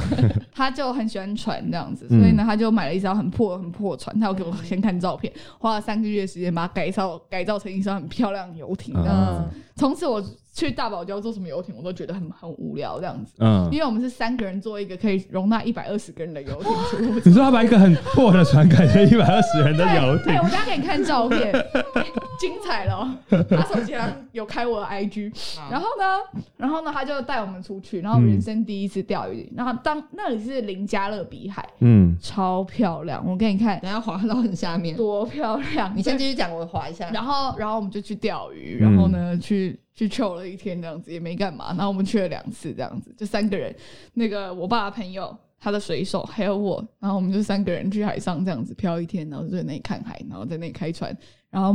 [0.50, 2.18] 他就很喜欢船这样子，嗯。
[2.18, 9.32] 所以呢，他就买了一艘很破很破的船，他要给我先看照片，花了三个月时间把它改造改造成一艘很漂亮的游艇这样子。
[9.32, 9.44] 啊，
[9.76, 13.32] 从此我去大堡礁坐什么游艇，我都觉得很很无聊这样子。
[13.38, 21.52] 嗯因，为我们是三个人坐一个可以容纳一百二十个人的游艇出入你说他把一个很破的船改成一百二十人的游艇对，我，等下给你看照片，
[22.38, 23.16] 精彩了哦。
[23.48, 25.32] 他手机上有开我的 IG，
[25.70, 34.94] 然后呢，然后呢，他就带我们出去，然后嗯人生第一次钓鱼，然后当那里是林加勒比海，嗯，超漂亮，我给你看等一下滑到很下面。
[34.96, 35.90] 多漂亮。
[35.96, 37.08] 你先继续讲，我滑一下。
[37.10, 41.66] 然后，然后我们就去钓鱼，嗯然后呢，去去 chill 了一天这样子，也没干嘛。
[41.68, 43.74] 然后我们去了两次这样子，就三个人，
[44.14, 51.16] 那个我爸的朋友，他的水手，还有我，然后我们就三个人去海上这样子漂一天，然后就在那里看海，然后在那里开船，
[51.50, 51.74] 然后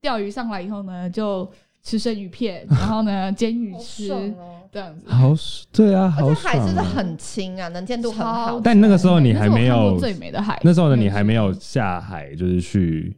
[0.00, 1.50] 钓鱼上来以后呢，就
[1.82, 4.54] 吃生鱼片，然后呢 煎鱼吃，哦！
[4.70, 5.10] 这样子。
[5.10, 5.32] 好，
[5.72, 6.92] 对啊，好而且海是不是爽啊。
[6.94, 7.68] 很清啊？
[7.68, 8.60] 能见度很好。
[8.60, 13.16] 但那个时候你还没有最美的海，那时候呢，你还没有下海，就是去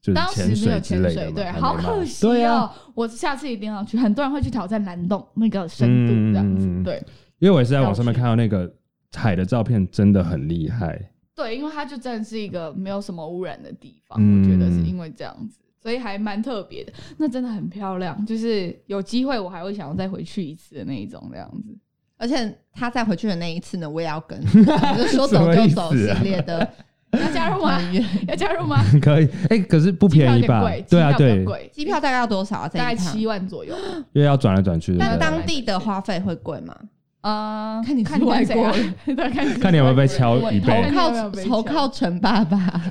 [0.00, 2.70] 就是当时潜没有水之类的潜水，对，好可惜对啊哦！
[2.94, 3.98] 我下次一定要去。
[3.98, 7.02] 很多人会去挑战蓝洞那个深度这样子，对
[7.38, 8.72] 因为我也是在网上面看到那个
[9.14, 11.10] 海的照片，真的很厉害。
[11.34, 16.92] 对，因为它就真的是一个没有什么污染的地方，嗯我觉得是因为这样子，所以还蛮特别的。
[17.16, 21.76] 那真的很漂亮，就是有机会我还会想要再回去一次的那一种这样子。
[22.18, 26.70] 而且他再回去的那一次呢，我也要跟， 我就说走就走系列的
[27.12, 27.80] 要加入吗？
[28.28, 28.84] 要加入吗？
[29.02, 30.62] 可以，哎、可是不便宜吧？
[30.88, 32.68] 对啊，对，机票大概要多少啊？
[32.68, 32.94] 大概？
[32.94, 33.74] 七万左右。
[34.12, 34.98] 因为要转来转去的。
[35.00, 36.76] 但对当地的花费会贵吗？
[37.22, 42.82] 呃，看你是看跟谁啊外国人，看 看你有没有被敲我一倍看你有没有投靠被敲投靠陈爸爸，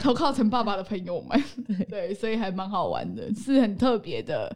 [0.00, 1.42] 投靠陈爸爸的朋友们，
[1.90, 4.54] 对，所以还蛮好玩的，是很特别的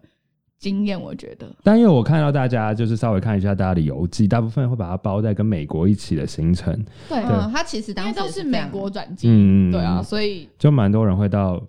[0.62, 1.52] 经验，我觉得。
[1.64, 6.72] 但因为我看到大家就是稍微看一下大家的游记，大部分会把它包在跟美国一起的行程，
[7.08, 11.60] 对，嗯，他其实因当时为都是美国转机，嗯，对啊，，所以就蛮多人会到，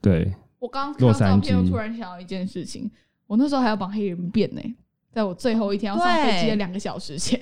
[0.00, 2.90] 对，我刚刚看到照片，我突然想到一件事情，
[3.28, 4.60] 我那时候还要绑黑人辫呢、
[5.12, 7.40] 在我最后一天要上飞机的对两个小时前，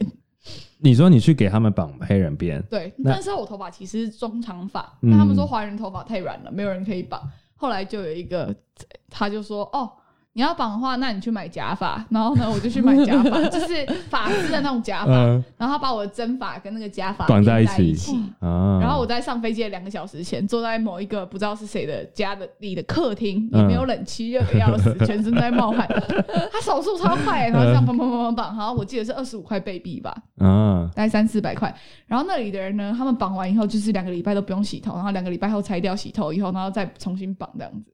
[0.78, 5.10] 你说你去给他们绑黑人辫，对，那那时候我头发其实是中长发，嗯。
[5.10, 7.20] 但他们说华人头发太软了，没有人可以绑。
[7.54, 8.54] 后来就有一个，
[9.10, 9.90] 他就说：“哦，
[10.32, 15.12] 你要绑的话，那你去买假发。”然后呢，我就去买假发， 就是发丝的那种假发。
[15.12, 25.86] 嗯然后他把我的真发跟那个假发绑在一起然后我在上飞机的两个小时前，坐在某一个不知道是谁的家的里的客厅，嗯也没有冷气，热的要死，全身在冒汗。
[26.50, 31.74] 他手速超快，然后这样砰砰砰砰绑，然后我记得是二十五块贝币吧，啊，大概三四百块。
[32.06, 37.92] 然后那里的人呢，他们绑完以后就是两个礼拜都不用洗头，然后两个礼拜后拆掉洗头以后，然后再重新绑这样子。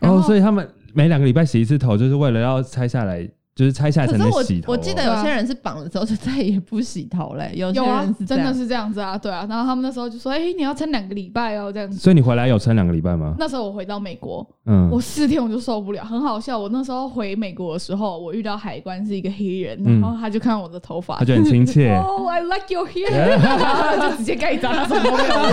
[0.00, 3.28] 哦，所以他们每两个礼拜洗一次头，就是为了要拆下来，
[3.60, 4.74] 就是拆下来才可是我能洗头哦。
[4.74, 9.46] 我记得有些人是绑了之后就再也不洗头嘞， 有些人是，真的是这样子啊，对啊。
[9.50, 13.34] 然后他们那时候就说：“哎、你要撑两个礼拜哦，这样子。”所以你回来有撑两个礼拜吗？
[13.38, 16.58] 那时候我回到美国，嗯，我四天我就受不了，很好笑。
[16.58, 21.94] 我那时候回美国的时候，我遇到海关是一个黑人，嗯然后他就看我的头发他，就很亲切。
[22.00, 25.52] Oh,、i like your hair，然后 就直接盖章，他什么都没有问。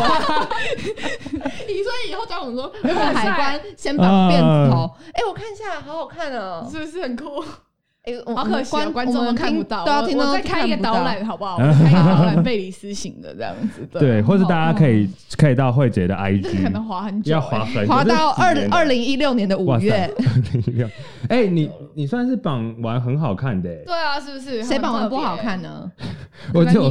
[1.67, 2.71] 你说以后叫我们说，
[3.13, 7.43] 海关先绑辫子头，哎，我看一下，好好看哦，是不是很酷？
[8.35, 9.83] 好可惜、哦，观众都看不到。
[9.83, 11.57] 对啊，我听众再 开一个导览好不好？
[11.57, 13.87] 开一个导览，贝里斯型的这样子。
[13.91, 17.65] 对，或者大家可以可以到慧姐的 IG，可能滑很久、要滑欸。
[17.65, 20.87] 很久滑到二二零一六年的五月 二零一六
[21.29, 24.63] 哎，你你算是绑完很好看的欸，对啊，是不是？
[24.63, 25.61] 谁绑完不好看？
[25.61, 25.89] 呢？
[26.53, 26.85] 我就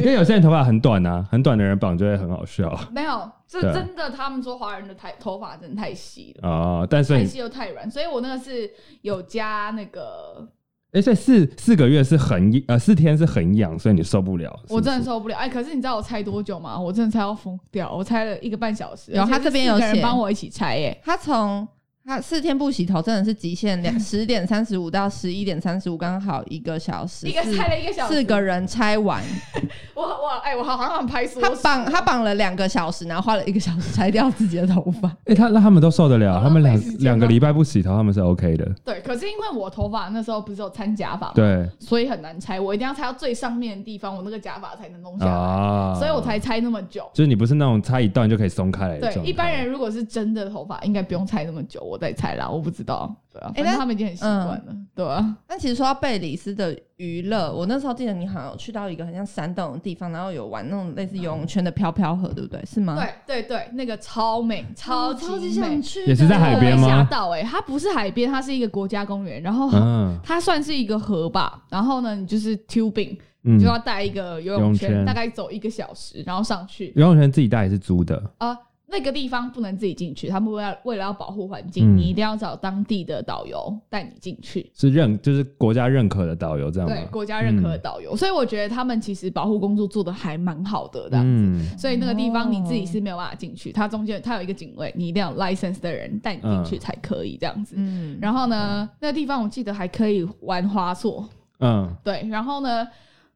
[0.00, 3.28] 因为有些人头发很短啊，很短的人绑就会很好笑没有，
[3.60, 6.48] 这真的，他们说华人的太头发真的太细了。
[6.48, 6.86] 哦。
[6.88, 8.70] 但是太细又太软，所以我那个是
[9.02, 10.46] 有加那个，
[10.92, 14.50] 哎，所以四四个月是很呃四天是很痒，所以你受不了。
[14.62, 15.36] 是不我真的受不了。
[15.36, 16.78] 哎，可是你知道我拆多久吗？
[16.78, 19.12] 我真的拆要疯掉，我拆了一个半小时。
[19.12, 21.66] 然后他这边有人帮我一起拆，哎，他从
[22.06, 29.22] 他四天不洗头真的是极限两 十点三十五到十一点三十五，刚好一个小时，一个拆了一个小时，四个人拆完，
[29.96, 35.10] 我我哎，我好像很拍缩他绑他绑了两个小时，然后花了一个小时拆掉自己的头发。
[35.24, 38.70] 哎，他那他们都受得了，他们两两个礼拜不洗头，他们是 OK 的。
[38.84, 47.08] 对，可是因为我头发那时候不是有掺假发嘛，对所以很难拆，我一定要拆到最上面的地方，我那个假发才能弄下来，啊，所以我才拆那么久。
[47.14, 49.10] 就是你不是那种拆一段就可以松开来的。
[49.10, 62.60] 对一般人如果是真的头发，应该不用拆那么久，我在猜啦，我不知道，对啊，反正他们已经很习惯了，对啊，但其实说到贝里斯的娱乐，我那时候记得你好像有去到一个很像山洞的地方，然后有玩那种类似游泳圈的飘飘河，对不对？
[62.66, 62.96] 是吗？
[63.24, 66.82] 对对对，那个超美，超超级想去的，也是在海边吗？
[66.82, 70.18] 我被吓到哎、它不是海边，它是一个国家公园，然后嗯。
[70.22, 73.16] 它算是一个河吧，然后呢，你就是 tubing，
[73.60, 75.04] 就要带一个游泳圈，游泳圈。
[75.04, 76.92] 大概走一个小时，然后上去。
[76.96, 78.22] 游泳圈自己带还是租的？
[78.38, 78.56] 啊、
[78.96, 84.70] 那个地方不能自己进去，他们为了为了要保护环境，嗯你一定要找当地的导游带你进去。
[84.72, 86.94] 是认就是国家认可的导游这样吗？
[86.94, 91.30] 对，国家认可的导游，所以我觉得他们其实保护工作做的还蛮好的，这样子。
[91.30, 97.74] 嗯所以那个地方你自己是没有办法进去，它中间它有一个警卫，你一定要有 license 的人带你进去嗯才可以这样子。
[97.76, 101.28] 嗯，然后呢，那个地方我记得还可以玩滑索，
[101.58, 102.86] 嗯，对，然后呢，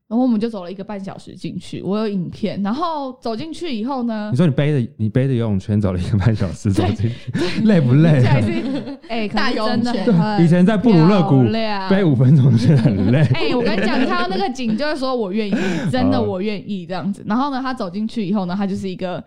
[0.09, 2.63] 然后我们就走了一个半小时进去，我有影片。
[2.63, 7.13] 然后走进去以后呢你，说你背着你背着游泳圈走了一个半小时走进去，
[7.65, 8.37] 累不累啊？
[9.09, 11.45] 哎、可大游是真的泳圈以前在布鲁勒谷
[11.91, 13.19] 背五分钟是很累。
[13.35, 15.53] 哎、我跟你讲，你看到那个景，就是说我愿意，
[15.91, 17.23] 真的哦我愿意这样子。
[17.27, 19.23] 然后呢，他走进去以后呢，它就是一个，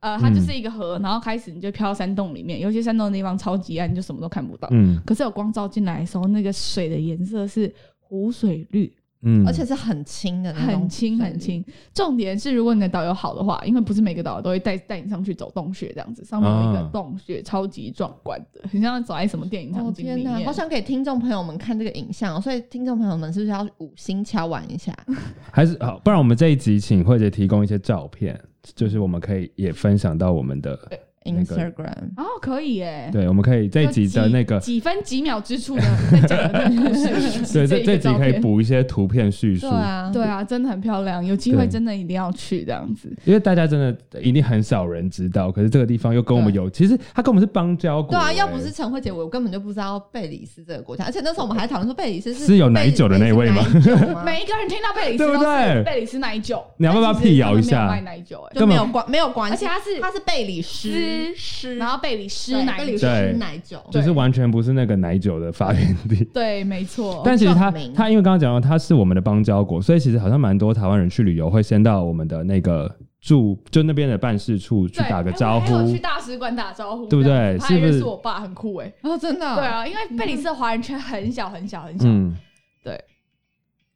[0.00, 4.66] 呃，它就是一个河，然后开始你就飘到山洞里面，有些山洞的地方超级暗，你就什么都看不到。
[4.72, 8.92] 嗯可是有光照进来的时候，那个水的颜色是湖水绿，
[9.28, 11.64] 嗯，而且是很轻的那种，很轻很轻。。
[11.92, 20.44] 重点是，如果你的导游好的话，因为不是每个导游都会带带你上去走洞穴这样子，上面有一个啊洞穴，超级壮观的，很像走在什么电影哦场景里面。
[20.44, 24.96] 好想给听众朋友们看这个影像哦，所以听众朋友们是不是要五星敲完一下？
[25.50, 28.40] 还是好，不然我们这一集请慧姐提供一些照片，
[28.76, 33.10] 就是我们可以也分享到我们的，那个 Instagram 哦，可以耶。
[33.12, 38.36] 对，我们可以这一集的那个就，几几分几秒之处的在讲的那个故事，对，这这集可以。
[38.36, 39.68] 补一些图片叙述。
[39.68, 43.10] 对，啊，对啊，真的很漂亮，有机会真的一定要去这样子。
[43.24, 53.64] 因为大家真的一定很少人知道，可是这个地方又跟我们有，其实它跟我们是邦交国、对啊，欸要不是陈慧姐，我根本就不知道贝里斯这个国家，而且那时候我们还讨论说贝里斯是是有奶酒的那位吗？
[54.24, 55.82] 每一个人听到贝里斯对不对？
[55.82, 57.78] 贝里斯奶酒，你要不要辟谣一下？
[57.78, 66.24] 没有卖奶酒哎，就没有关没有关系，而且它是它是贝里斯斯诗，然后贝里斯奶对贝里斯酒，对奶酒，就是完全不是那个奶酒的发源地。
[66.32, 67.22] 对，没错。
[67.26, 78.92] 但其实它它因为刚刚讲到它是我们的邦交国，所以其实好像蛮多台湾人去旅游会先到我们的那个住就那边的办事处去打个招呼去大使馆打招呼，对不对他认识我爸，很酷哎。
[79.02, 82.36] 哦，真的，对，啊，因为贝里斯的华人圈很小很小很小，嗯，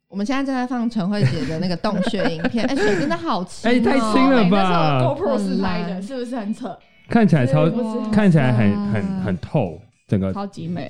[0.09, 6.77] 我们现在正在放陈慧姐的那个洞穴影片，哎，水真的好清哦，哎太清了吧那时候 GoPro 是很拍的，是不是很扯？
[7.11, 7.69] 看起来超
[8.09, 10.33] 看起来很很很透，整个。
[10.33, 10.89] 超级美，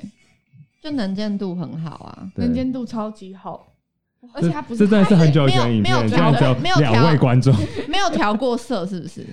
[0.81, 2.31] 就能见度很好啊。
[2.35, 3.73] 能见度超级好，
[4.33, 7.51] 而且它不是这真的是很久以前的影片，没有这样只有没有调两位观众，
[7.89, 9.25] 没有调过色是不是？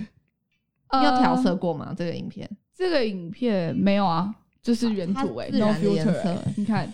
[0.91, 1.93] 有调色过吗？
[1.95, 2.49] 这个影片？
[2.75, 4.33] 这个影片没有啊，
[4.63, 6.29] 就是原图哎然的颜 filter，色。
[6.29, 6.91] 欸你看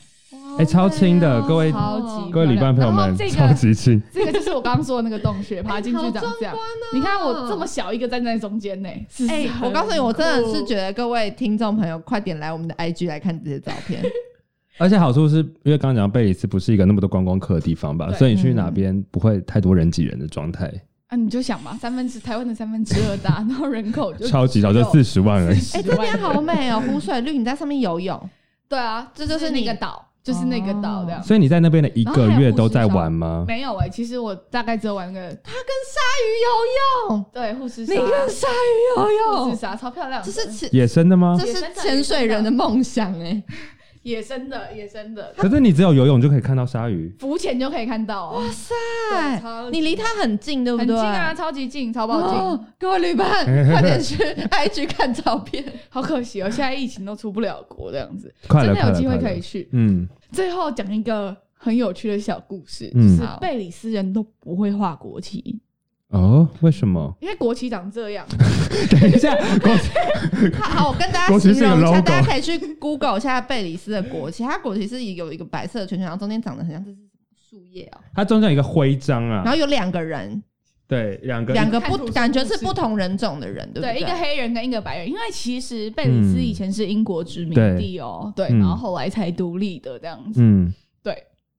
[0.58, 6.56] 哎超轻的各位超级各位旅伴朋友们超级轻， 这个就是我刚刚说的那个洞穴，爬进去长这样。
[6.56, 6.60] 哦。
[6.94, 14.02] 你看我这么小一个站在中间呢，是是哎、我告诉你，我真的是觉得各位听众朋友，快点来我们的 IG 来看这些照片。
[14.78, 20.70] 而且好处是因为刚刚讲到贝里斯不是一个那么多观光客的地方吧，所以你去哪边不会太多人挤人的状态，
[21.08, 25.60] 啊，你就想嘛，三分之台湾的三分之二大， 然后人口就超级少，就四十万而已。
[25.74, 28.30] 哎、这边好美哦，湖水绿，你在上面游泳，
[28.68, 31.24] 对啊，这就是那个岛，就是那个岛这样。
[31.24, 33.46] 所以你在那边的一个月都在玩吗？
[33.48, 41.46] 没有哎、其实我大概只有玩那个它跟鲨鱼游泳，对护士鲨，你跟鲨鱼游泳，护士鲨超漂亮的，这是潜野生的吗这？
[41.46, 43.44] 是潜水人的梦想哎、
[44.06, 48.44] 野生的野生的， 可是你只有游泳就可以看到鲨鱼，浮潜就可以看到哦，
[49.10, 50.96] 对哎超你离它很近，对不对？
[50.96, 52.40] 很近啊，超级近，超爆近。
[52.40, 53.44] 哦，各位旅伴，
[53.74, 55.66] 快点去 IG 看照片。
[55.90, 59.68] 好可惜哦，现在疫情都出不了国这样子，真的有机会可以去。
[59.72, 63.18] 嗯，最后讲一个很有趣的小故事，嗯。
[63.18, 65.60] 就是贝里斯人都不会画国旗，
[66.16, 67.14] 哦，为什么？
[67.20, 68.26] 因为国旗长这样，
[68.90, 69.90] 等一下，国旗
[70.60, 77.08] 好，好，我跟大家国旗是个形容一下，大家可以去 Google 一下贝里斯的国旗，它国旗是有一个白色的圈圈，然后中间长得很像这是什么
[77.50, 80.42] 树叶哦，它中间有一个徽章啊，然后有两个人，
[80.88, 84.02] 对，两个两个不感觉是不同人种的人，对不对，对？
[84.02, 88.60] 一个黑人跟一个白人，因为其实贝里斯以前是英国殖民地哦，对，嗯。
[88.60, 90.42] 然后后来才独立的这样子，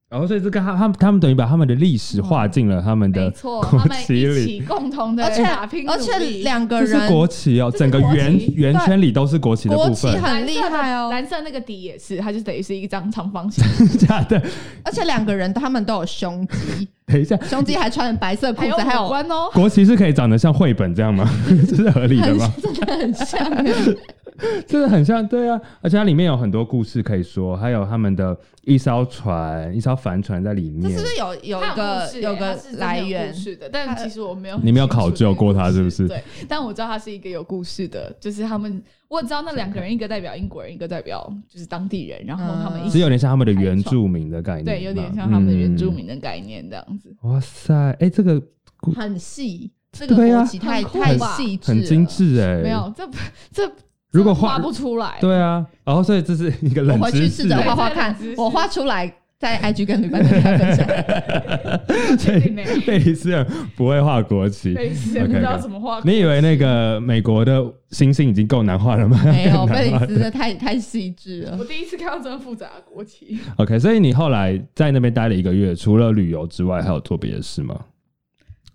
[0.09, 13.61] 然后所以这个他他们他们等于把他们的历史画进了他们的国旗里，一起共同的而且打拼，而且两个人是人国旗哦，整个圆圆圈里都是国旗的国旗部分，很厉害哦，蓝色那个底也是，它就等于是一张长方形，
[13.99, 14.41] 假的。
[14.81, 19.49] 而且两个人他们都有胸肌，等一下，胸肌还穿着白色裤子，还有五官哦。
[19.53, 21.29] 国旗是可以长得像绘本这样吗？
[21.67, 22.49] 这是合理的吗？
[22.63, 23.45] 真的很像。
[24.67, 31.05] 真的很像，对啊，而且它里面有很多故事可以说，还有他们的一艘船、一艘帆船在里面这是不。
[31.07, 33.33] 是有有一个有个来源？
[33.33, 45.95] 是的，但其实我没有 你没有考究过它是不是 对，但我知道它是一个有故事的，就是他们，我知道那两个人，一个代表英国人，一个代表就是当地人，然后他们一起是有点像他们的原住民的概念，对，有点像他们的原住嗯。
[45.95, 47.15] 民的概念这样子。
[47.23, 48.41] 哇塞，哎、这个
[48.95, 52.05] 很细，这个对啊国旗太太细致，很精。
[52.05, 52.61] 致哎。
[52.61, 53.07] 没有，这
[53.51, 53.71] 这
[54.11, 60.87] 如果画画不出来，对啊，然后所以这是一个我冷回去试着画画看对这个知，识我画出来在 IG 跟旅伴跟大家分享。
[61.85, 63.45] 所以确定呢贝里斯人
[63.75, 64.73] 不会画国旗。
[64.73, 66.01] 贝里斯人不知道怎么画。
[66.03, 69.21] 你以为那个美国的星星已经够难画了吗？
[69.25, 71.65] 没有， 贝里斯的太太细致了我。
[71.65, 77.77] 第一次看到这么复杂的国旗，OK，所以你后来在那边待了一个月，除了旅游之外，还有做别的事吗？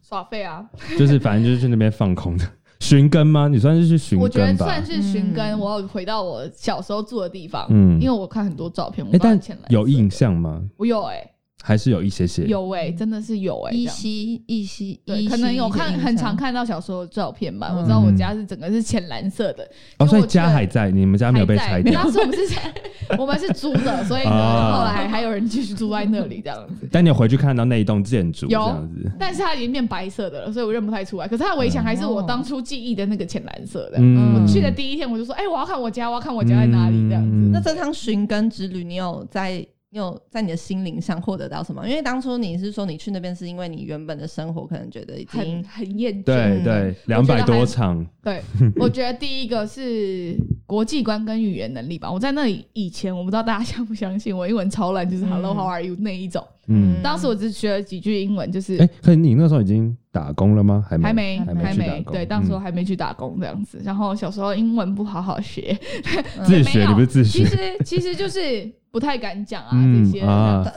[0.06, 0.62] 耍废啊！
[0.98, 2.44] 就是反正就是去那边放空的，
[2.82, 3.46] 寻根吗？
[3.46, 4.84] 你算是去寻我觉得算？
[4.84, 10.60] 是寻根，嗯我要回到我小时候住的地方，嗯因为我看很多照片，我哎、但不知道前来有印，象吗？
[10.76, 11.24] 我有哎，
[11.62, 12.44] 还是有一些些？
[12.44, 17.68] 有哎，真的是有哎，这依样稀依稀，对，可能有看很常看到小时候的照片吧。
[17.70, 19.66] 嗯我知道我家是整个是浅蓝色的，
[19.98, 22.02] 哦，所以家还在，你们家没有被拆掉。
[22.02, 22.56] 当时我们是
[23.18, 26.88] 我们是租的，所以呢，啊后来还有人继续住在那里这样子。
[26.90, 29.10] 但你有回去看到那一栋建筑这有样子？
[29.18, 31.28] 但是它已经变白色的了，所以我认不太出来。
[31.28, 33.98] 可是它的围墙还是我当初记忆的那个浅蓝色的。
[33.98, 37.30] 嗯我去的第一天我就说：“哎、我要看我家，我要看我家在哪里。”这样子。
[37.30, 39.64] 嗯那这趟寻根之旅，你有在
[39.94, 41.86] 你有在你的心灵上获得到什么？
[41.86, 46.22] 因为当初你是说你去那边是因为你原本的生活可能觉得已很经很厌倦。
[46.22, 48.40] 嗯对对，两百多场， 对，
[48.76, 50.34] 我觉得第一个是
[50.64, 52.10] 国际观跟语言能力吧。
[52.10, 56.42] 我在那里以前，我不知道大家相不相信，我英文超烂，就是嗯 Hello How are you 那一种。
[56.68, 57.02] 嗯。
[57.02, 60.82] 当时我只学了几句英文，就是哎、可是你那时候已经打工了吗？
[60.88, 63.78] 还没，还没还没还去打工没对，当时嗯我还没去打工这样子。
[63.84, 65.78] 然后小时候英文不好好学，
[66.46, 67.40] 自学，你不是自学？
[67.40, 70.20] 其实其实就是不太敢讲啊嗯这些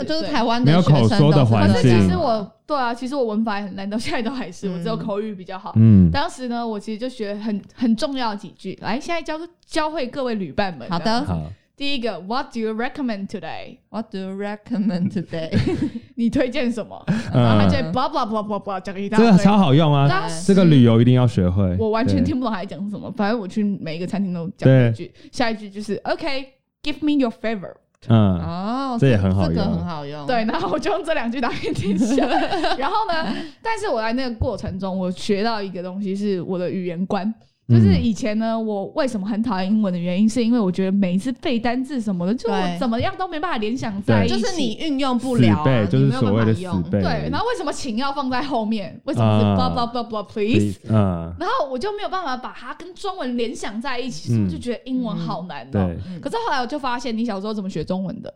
[0.05, 5.74] 就是台湾的没有口学生都是说的环可是其实我对啊，其实我文法也很烂，到现在都还是，我只有嗯口语比较好。
[5.76, 9.38] 嗯，当时呢，我其实就学很很重要的几句，来，现在教
[9.68, 10.89] 教会各位旅伴们。
[10.89, 15.51] 好的第一个，What do you recommend today？What do you recommend today？
[16.16, 17.03] 你推荐什么？
[17.34, 19.43] 然后他嗯就 blah blah blah blah blah 讲一大这个堆。
[19.43, 20.07] 超好用啊！
[20.47, 21.76] 这个旅游一定要学会。
[21.78, 27.74] 我完全对听不懂他在讲什么，反正我去每一个餐厅都讲这一句，下一句就是 OK，give me your favor。
[28.10, 30.26] 嗯，哦，这也很好用这个很好用。
[30.28, 32.26] 对，然后我就用这两句打遍天下。
[32.78, 37.34] 然后呢，但是我在那个过程中，我学到一个东西，是我的语言观。
[37.68, 44.39] 就是嗯以前呢，我为什么很讨厌英文的原因，是因为我觉得每一次背单字什么的，就我怎么样都没办法联想在一起。
[44.39, 47.01] 就是你运用不了、啊，背就是你没有所谓的办法用死背。
[47.01, 49.01] 对，然后为什么请要放在后面？
[49.05, 50.78] 为什么是啊 blah blah blah blah please？
[50.88, 58.32] 嗯，然后我就没有办法把它跟中文联想在一起，所以就觉得英文好难哦、可是后来我就发现，你小时候怎么学中文的？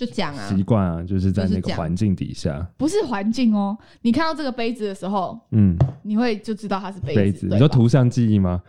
[0.00, 7.20] 就讲啊，习惯啊，就是在那个环境底下，不是环境哦，你看到这个杯子的时候，嗯，你会就知道它是杯子。
[7.20, 8.62] 杯子，你说图像记忆吗？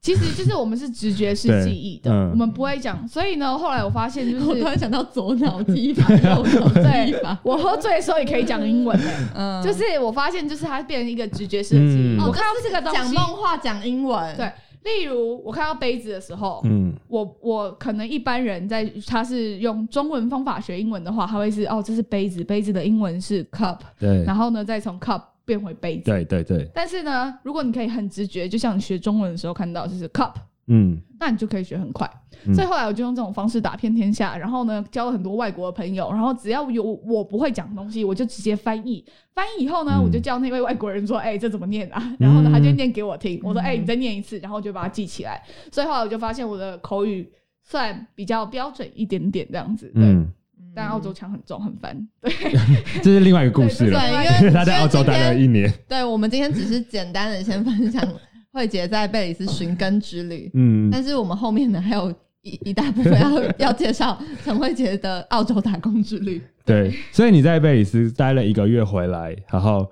[0.00, 2.30] 其实就是我们是直觉式 记忆的，嗯。
[2.30, 3.06] 我们不会讲。
[3.06, 9.04] 所以呢，后来我发现就是 我突，然想到左脑记忆法、右脑记忆法，我喝醉的时候也可以讲英文的、
[9.34, 12.16] 嗯，就是我发现就是它变成一个直觉式的记忆。
[12.16, 14.50] 嗯我看到这个东西，讲梦话讲英文，对
[14.82, 26.04] 例如我看到杯子的时候，嗯，我我可能一般人在他是用中文方法学英文的话，他会是哦，这是杯子，杯子的英文是 cup，对，然后呢再从 cup 变回杯子。
[26.04, 30.32] 对对对，但是呢，如果你可以很直觉，就像你学中文的时候看到就是 cup，
[30.70, 32.08] 嗯，那你就可以学很快。
[32.46, 39.04] 嗯所以后来我就用这种方式打遍天下，然后呢交了很多外国的朋友，然后只要有我不会讲的东西，我就直接翻译。
[39.34, 43.38] 翻译以后呢，嗯我就叫那位外国人说：“哎、这怎么念啊？”然后呢，他就嗯念给我听。
[43.42, 45.42] 我说：“嗯哎、你再念一次。”然后我就把它记起来。
[45.70, 47.30] 所以后来我就发现我的口语
[47.62, 49.92] 算比较标准一点点这样子。
[49.94, 50.32] 对，嗯，
[50.74, 52.08] 但澳洲腔很重很烦。
[52.22, 52.32] 对，
[53.02, 54.00] 这是另外一个故事，了，
[54.40, 58.02] 因为他在澳洲待了一年，对，我们今天只是简单的先分享
[58.52, 62.10] 慧杰在贝里斯寻根之旅，嗯，但是我们后面呢还有
[62.42, 66.42] 一一大部分要 要介绍陈慧杰的澳洲打工之旅。
[66.64, 69.88] 对，所以你在贝里斯待了一个月回来，然后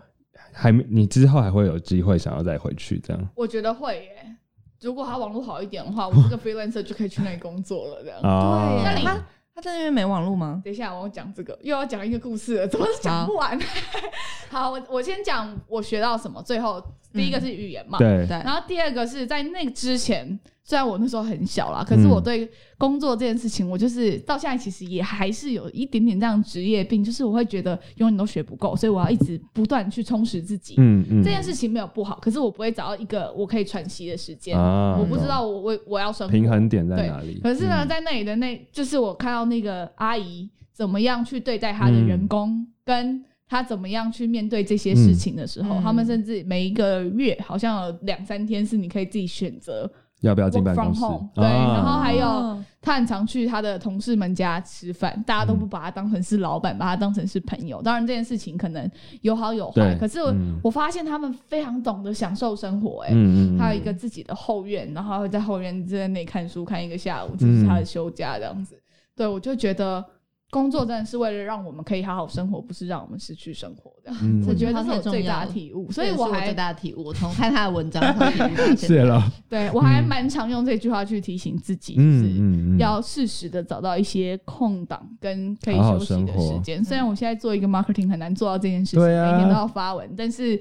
[0.52, 4.36] 还没你之后还会有机会想要再回去这样我觉得会耶。
[4.80, 8.02] 如果他网络好一点的话，我这个 freelancer 就可以去那里工作了。
[8.02, 8.18] 这样。
[8.22, 8.84] 对？
[8.84, 9.18] 那你他
[9.56, 10.60] 他在那边没网络吗？
[10.64, 13.58] 等一下，我要讲这个，又要讲一个故事了，怎么是讲不完？
[14.48, 16.40] 好，我我先讲我学到什么。
[16.42, 16.80] 最后
[17.12, 22.10] 第一个是语言嘛，对，对，然后第二个是在那之前，虽然我那时候很小啦，可是嗯。
[22.10, 30.74] 我对工作这件事情，我就是到现在其实也还是有一点点这样职业病，就是我会觉得永远都学不够，所以我要一直不断去充实自己。
[30.78, 37.40] 嗯嗯，这件事情没有不好，可是我不会找到一个我可以喘息的时间，啊我不知道我我我要生活平衡点在哪里。
[37.42, 37.88] 可是呢，嗯。
[37.88, 45.82] 在那里的那，就是我看到那个阿姨怎么样去对待她的员工，跟她怎么样去面对这些事情的时候，嗯。
[45.82, 49.90] 他们甚至每一个月好像有两三天是你可以自己选择
[50.20, 51.00] 要不要进办公室。
[51.00, 51.28] home，？
[51.34, 52.64] 对，啊然后还有哦。
[52.80, 57.82] 他很常去他的同事们家吃饭，大家都不把他当成是老板，把他当成是朋友。
[57.82, 58.88] 当然这件事情可能
[59.20, 60.58] 有好有坏，可是我,、嗯。
[60.62, 68.80] 我发现他们非常懂得享受生活、哎、嗯嗯，他有一个自己的后院，然后他会在后院在那里看书看一个下午，这是他的休假这样子。
[69.16, 70.02] 对我就觉得
[70.50, 74.10] 工作真的是为了让我们可以好好生活，不是让我们失去生活的。
[74.22, 77.04] 嗯我觉得这是我最大的体悟，所以我还最大的体悟。
[77.04, 82.78] 我从看他的文章上体悟到现在谢了，对我还嗯蛮常用这句话去提醒自己，就是。
[82.78, 86.82] 要适时的找到一些空档跟可以休息的时间。
[86.82, 90.58] 虽然我现在做一个 marketing 很难做到这件事情，啊每天都要发文，但是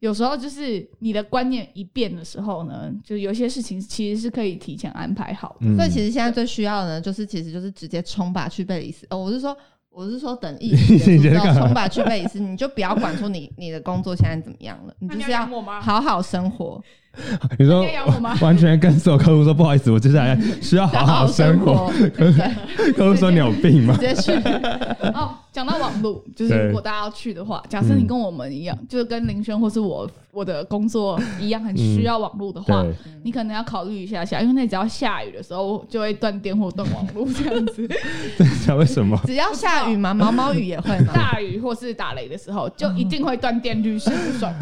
[0.00, 5.66] 有时候就是你的观念一变的时候呢，就有些事情其实是可以提前安排好的。
[5.66, 9.06] 嗯所以其实现在最需要的呢，就是其实就是直接冲吧去贝里斯。
[9.10, 9.56] 哦，我是说，
[9.90, 15.46] 我是说等疫情结束 冲吧去贝里斯，你就不要管说你你的工作现在怎么样了，你就是要？
[15.80, 16.82] 好好生活，
[17.58, 17.84] 你说？
[18.40, 21.92] 完全跟所有客户说不好意思，我接下来 需要好好生活。
[22.96, 24.00] 客户说你有病吗直？
[24.00, 24.32] 接去。
[25.12, 32.84] 哦，讲到网络，就是如果大家要去的话，假设你跟我们一样，就是跟林轩或是我我的工作一样，很需要网络的话，
[33.24, 37.86] 你可能要考虑一下下，因为那只要下雨的时候就会断电或断网络这样子。
[38.38, 39.20] 知道为什么？
[39.26, 41.12] 只要下雨嘛，毛毛雨也会嘛。
[41.12, 44.54] 大雨或是打雷的时候，就一定会断电，律师不爽。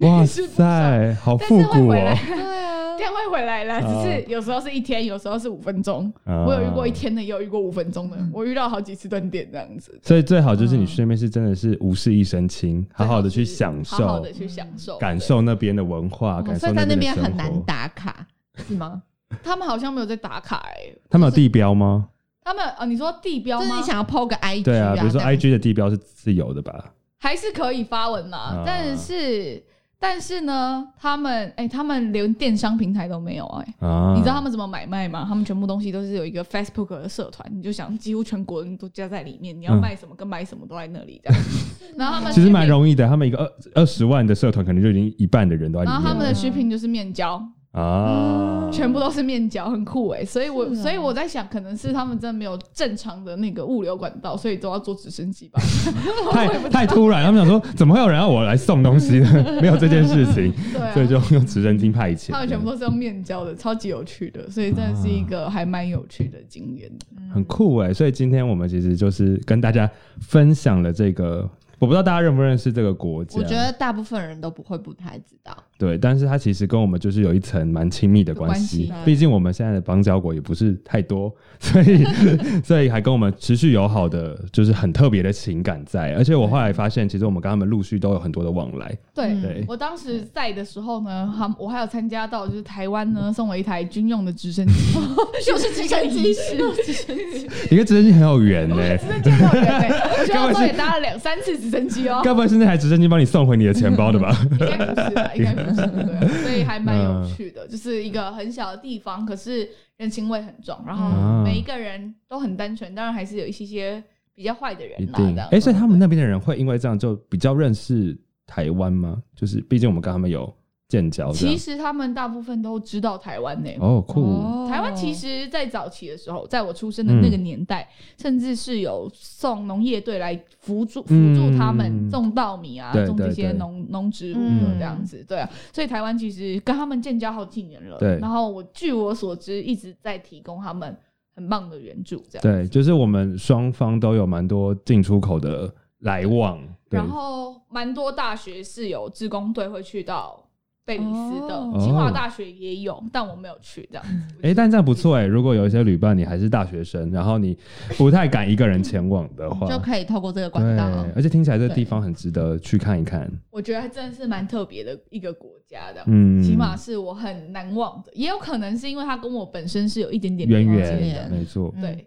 [0.00, 1.92] 哇塞，好但复古哦！
[1.92, 6.12] 对啊，电会回来了，只是有时候是一天，有时候是五分钟。
[6.24, 9.98] 啊我有遇过一天的，也有遇过五分钟的，我遇到好几次断电这样子。
[10.02, 15.18] 所以最好就是你去那边是真的是无事一身轻，好好的去享受好好的、去享受、感。
[15.18, 17.50] 受那边的文化，哦感受所以在那边很难。
[17.62, 18.26] 打卡，
[18.68, 19.02] 是吗？
[19.42, 22.08] 他们好像没有在打卡哎、他们有地标吗？
[22.44, 23.86] 他们啊，你说地标吗就是你？
[23.86, 26.92] 想要 PO 个 IG 对啊，比如说 IG 的地标是自由的吧？
[27.18, 29.60] 还是可以发文嘛，啊但是
[29.98, 35.24] 但是呢，他们哎、他们连电商平台都没有哎、啊，你知道他们怎么买卖吗？
[35.26, 39.80] 他们全部东西都是有一个 Facebook 的社团，你就想几乎全国人都加在里面，你要嗯。
[39.80, 41.42] 卖什么跟买什么都在那里这样。
[41.96, 47.42] 然后他们其实蛮容易的，他们一个二二十万的社团，可能就已经一半的人都在里面然后他们的了 shipping 就是面交，
[47.76, 55.60] 啊，全部都是面交，很酷哎、所以我、啊所以我在想，可能是他们真的没有正常的那个物流管道，所以都要坐直升机吧。
[56.32, 59.44] 太太突然，他们想说怎么会有人要我来送东西呢？
[59.60, 60.50] 没有这件事情，
[60.80, 62.32] 啊，所以就用直升机派遣。
[62.32, 66.90] 他们全部都是用面交的，超级有趣的，所以真的是一个还蛮有趣的经验。
[67.34, 71.46] 很酷哎、所以今天我们其实就是跟大家分享了这个，
[71.78, 75.54] 我不知道大家认不认识这个国家，我觉得大部分人都不会不太知道。
[75.78, 82.04] 对，但是它其实跟我们就是有一层蛮亲密的有关系关系，毕竟我们现在的邦交国也不是太多，所以
[82.64, 86.14] 所以还跟我们持续友好的，就是很特别的情感在。
[86.14, 94.72] 而且我后来发现，其实我们跟他们陆续都有很多的往来，对，嗯对我当时在的时候呢，他我还有参加到，就是台湾呢送我一台军用的直升机，
[95.50, 104.34] 又是直升机师， 直升机，你跟直升机很有缘呢、直升机很有缘欸我去澳洲也搭了两三次直升机哦，该不会是那台直升机帮你送回你的钱包的吧？
[104.52, 114.02] 应该不是吧，应该不是，对，所以还蛮有趣的，就是一个很小的地方，可是人情味很重，然后嗯每一个人都很单纯，当然还是有一些些
[114.34, 115.40] 比较坏的人啦，一定这。
[115.40, 119.22] 样哎、所以他们那边的人会因为这样就比较认识台湾吗？
[119.34, 120.52] 就是毕竟我们跟他们有
[120.88, 124.68] 建交，其实他们大部分都知道台湾呢、哦酷，哦。
[124.70, 134.38] 台湾其实，在早期的时候，在我出生的那个年代，甚至是有送农业队来辅助辅助他们嗯种稻米啊，对种这些农农植物
[134.78, 135.50] 这样子，对啊。
[135.72, 138.16] 所以台湾其实跟他们建交好几年了，对。
[138.20, 140.96] 然后我据我所知，一直在提供他们
[141.34, 142.42] 很棒的援助，这样。
[142.42, 145.68] 对，就是我们双方都有蛮多进出口的
[146.00, 150.45] 来往，然后蛮多大学是有志工队会去到
[150.86, 154.36] 贝里斯的，哦清华大学也有，但我没有去这样子。
[154.42, 157.58] 哎、但这样不错哎、如果有一些旅伴你还是大学生，然后你
[157.98, 163.28] 不太敢一个人前往的话，就可以透过这个管对道。，而且听起来这个地方很值得去看一看。
[163.50, 171.36] 我觉得还真的是蛮特别的一个国家的，嗯，起码是我很难忘的，也有可能是因为它跟我本身是有一点点渊源，的。
[171.36, 171.74] 没错。
[171.74, 172.06] 嗯对，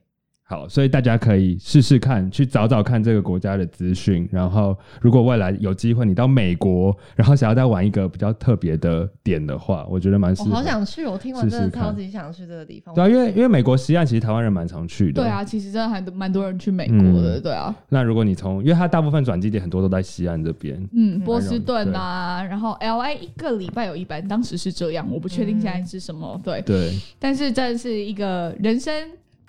[0.50, 4.28] 好，所以大家可以试试看，去找找看这个国家的资讯。
[4.32, 10.47] 然后，如果未来有机会你到美国，然后想要再玩一个比较特别的点的话，我觉得蛮适我。
[10.50, 12.95] 好想去，我听完真的超级想去这个地方。
[12.95, 15.22] 对啊，因为因为美国西岸其实台湾人蛮常去的。
[15.22, 15.30] 对。
[15.30, 28.91] 啊，其实真的还蛮多人去美国的，嗯对啊，那如果你从，因为它大部分转机点很多都在西岸这边，嗯，嗯波士顿啊，然后 L A 一个礼拜有一班，当时是这样，我不确定现在是什么，对，对，但是这是一个人生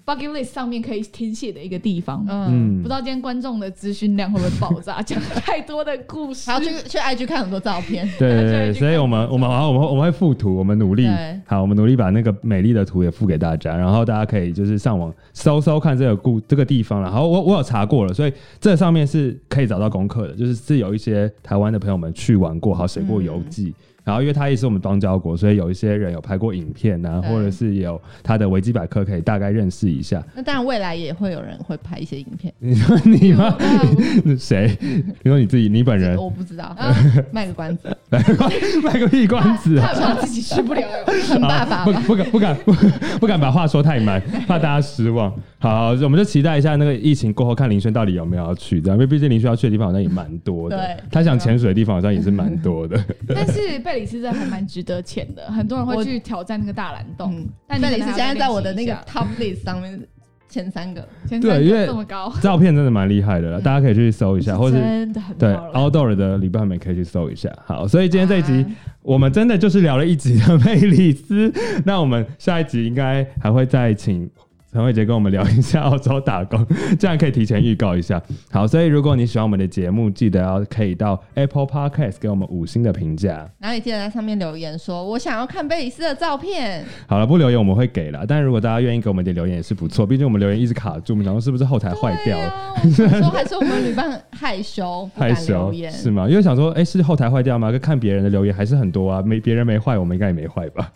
[0.06, 2.24] bucket list 上面可以填写的一个地方。
[2.28, 6.54] 嗯，不知道今天观众的资讯量会不会爆炸，讲太多的故事还。
[6.54, 8.08] 要去去 IG 看很多照片。
[8.18, 11.08] 对 对对，所以我们我们好，我们我们会附图，我们努力
[11.46, 17.08] 好，我们努力把那个美丽的图也附给大家，然后大家可以就是上网搜搜看这个故这个地方了。
[17.08, 23.74] 然后我我有查过了，所以这上面是可以找到功课的，就是是有一些台湾的朋友们去玩过，好写过游记。
[24.04, 30.22] 然后，因为它也是我们邦交国，所以有一些人有拍过影片啊，或者是有他的维基百科可以大概认识一下。
[30.34, 33.56] 那当然，未来也会有人会拍一些影片，你 说你吗？
[34.38, 34.76] 谁？
[34.80, 36.74] 你说你自己，你本人我不知道，
[37.30, 40.82] 卖个关子，卖个屁关子怕自己吃不了。
[41.28, 42.02] 很爸爸不吧。
[42.06, 42.72] 不敢不敢不
[43.20, 45.32] 不敢把话说太满，怕大家失望。
[45.62, 52.98] 好，我们就期待一下那个疫情过后，看林轩到底有没有要去，这样，因为毕竟林轩要去的地方好像也蛮多的对，他想潜水的地方好像也是蛮多的。
[53.28, 57.34] 但是贝里斯真的还蛮值得潜的，很多人会去挑战那个大蓝洞。
[57.36, 60.00] 嗯，但你贝里斯现在在我的那个 top list 上面
[60.48, 67.52] 前三个，前三个对因为这么高，照片真的蛮厉害的啦，大家可以去搜一下，或是真的很对 outdoor 的礼拜们可以去搜一下。
[67.66, 68.66] 好，所以今天这一集啊。
[69.02, 71.52] 我们真的就是聊了一集的 贝里斯，
[71.84, 74.28] 那我们下一集应该还会再请
[74.72, 76.64] 陈慧杰跟我们聊一下澳洲打工，
[76.96, 78.22] 这样可以提前预告一下。
[78.52, 83.50] 好，所以如果你喜欢我们的节目，记得要可以到 Apple Podcast 给我们五星的评价。
[83.58, 86.84] 然后你记得在上面留言说，我想要看贝里斯的照片。
[87.08, 92.52] 好了，不留言我们会给了，但如果大家愿意给我们一点留言也是不错，毕竟我们留言一直卡住，我们想说是不是后台坏掉了。
[92.94, 95.72] 说还是我们旅伴害羞，害羞。
[95.90, 96.28] 是吗？
[96.28, 97.76] 因为想说，哎、是后台坏掉吗？
[97.82, 100.92] 看别人的留言还是很多啊，没别人没坏，我们应该也没坏吧？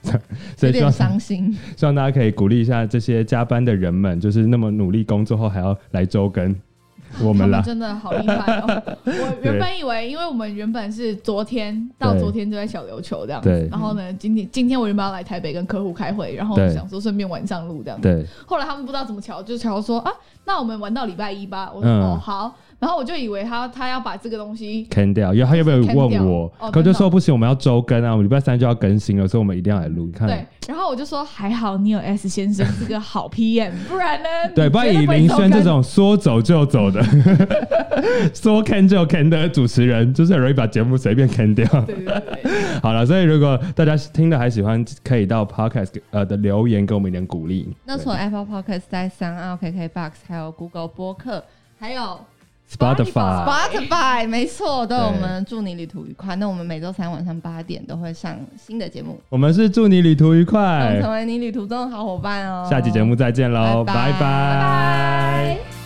[0.57, 1.53] 所有点 以希望伤心。
[1.77, 6.55] 希望大家可以鼓励一下这些加班的人们，就是那么努力工作后还要来周更
[7.23, 7.63] 我们啦。
[7.63, 8.83] 真的好厉害哦！
[9.07, 18.09] 我原本以为，因为我们原本是昨天到昨天就在小琉球这样对子，然后呢，今天今天我原本要来台北跟客户开会，然后想说顺便晚上录这样子。
[18.09, 20.11] 对，后来他们不知道怎么瞧，就瞧说啊，
[20.45, 21.71] 那我们玩到礼拜一吧。
[21.73, 26.53] 我说、嗯哦好，然后我就以为他他要把这个东西坑掉，因为他有没有 Can 掉问我？
[26.59, 30.05] 哦可就说不行，我们要周更啊，我们礼拜三就要更新了，所以我们一定要来录。
[30.05, 34.29] 你看，对，然后我就说还好你有 S 先生这个好 PM，不然呢？
[34.55, 37.03] 对，不然以林轩这种说走就走的，
[38.35, 41.67] 说坑就坑的主持人，就是很容易把节目随便坑掉。
[41.87, 47.75] 对对对对， 好了，所以如果大家听的还喜欢，可以到 Podcast 呃的留言给我们一点鼓励。
[47.87, 51.43] 那从 Apple Podcast，在三二 KKBox，还有 Google 播客，
[51.79, 52.19] 还有
[52.71, 56.35] Spotify，Spotify，没错，都有我对们祝你旅途愉快。
[56.37, 62.67] 那我们每周三晚上八点都会上新的节目，我们是祝你旅途愉快，成为你旅途中的好伙伴哦。
[62.69, 65.84] 下期节目再见喽，拜拜拜拜拜。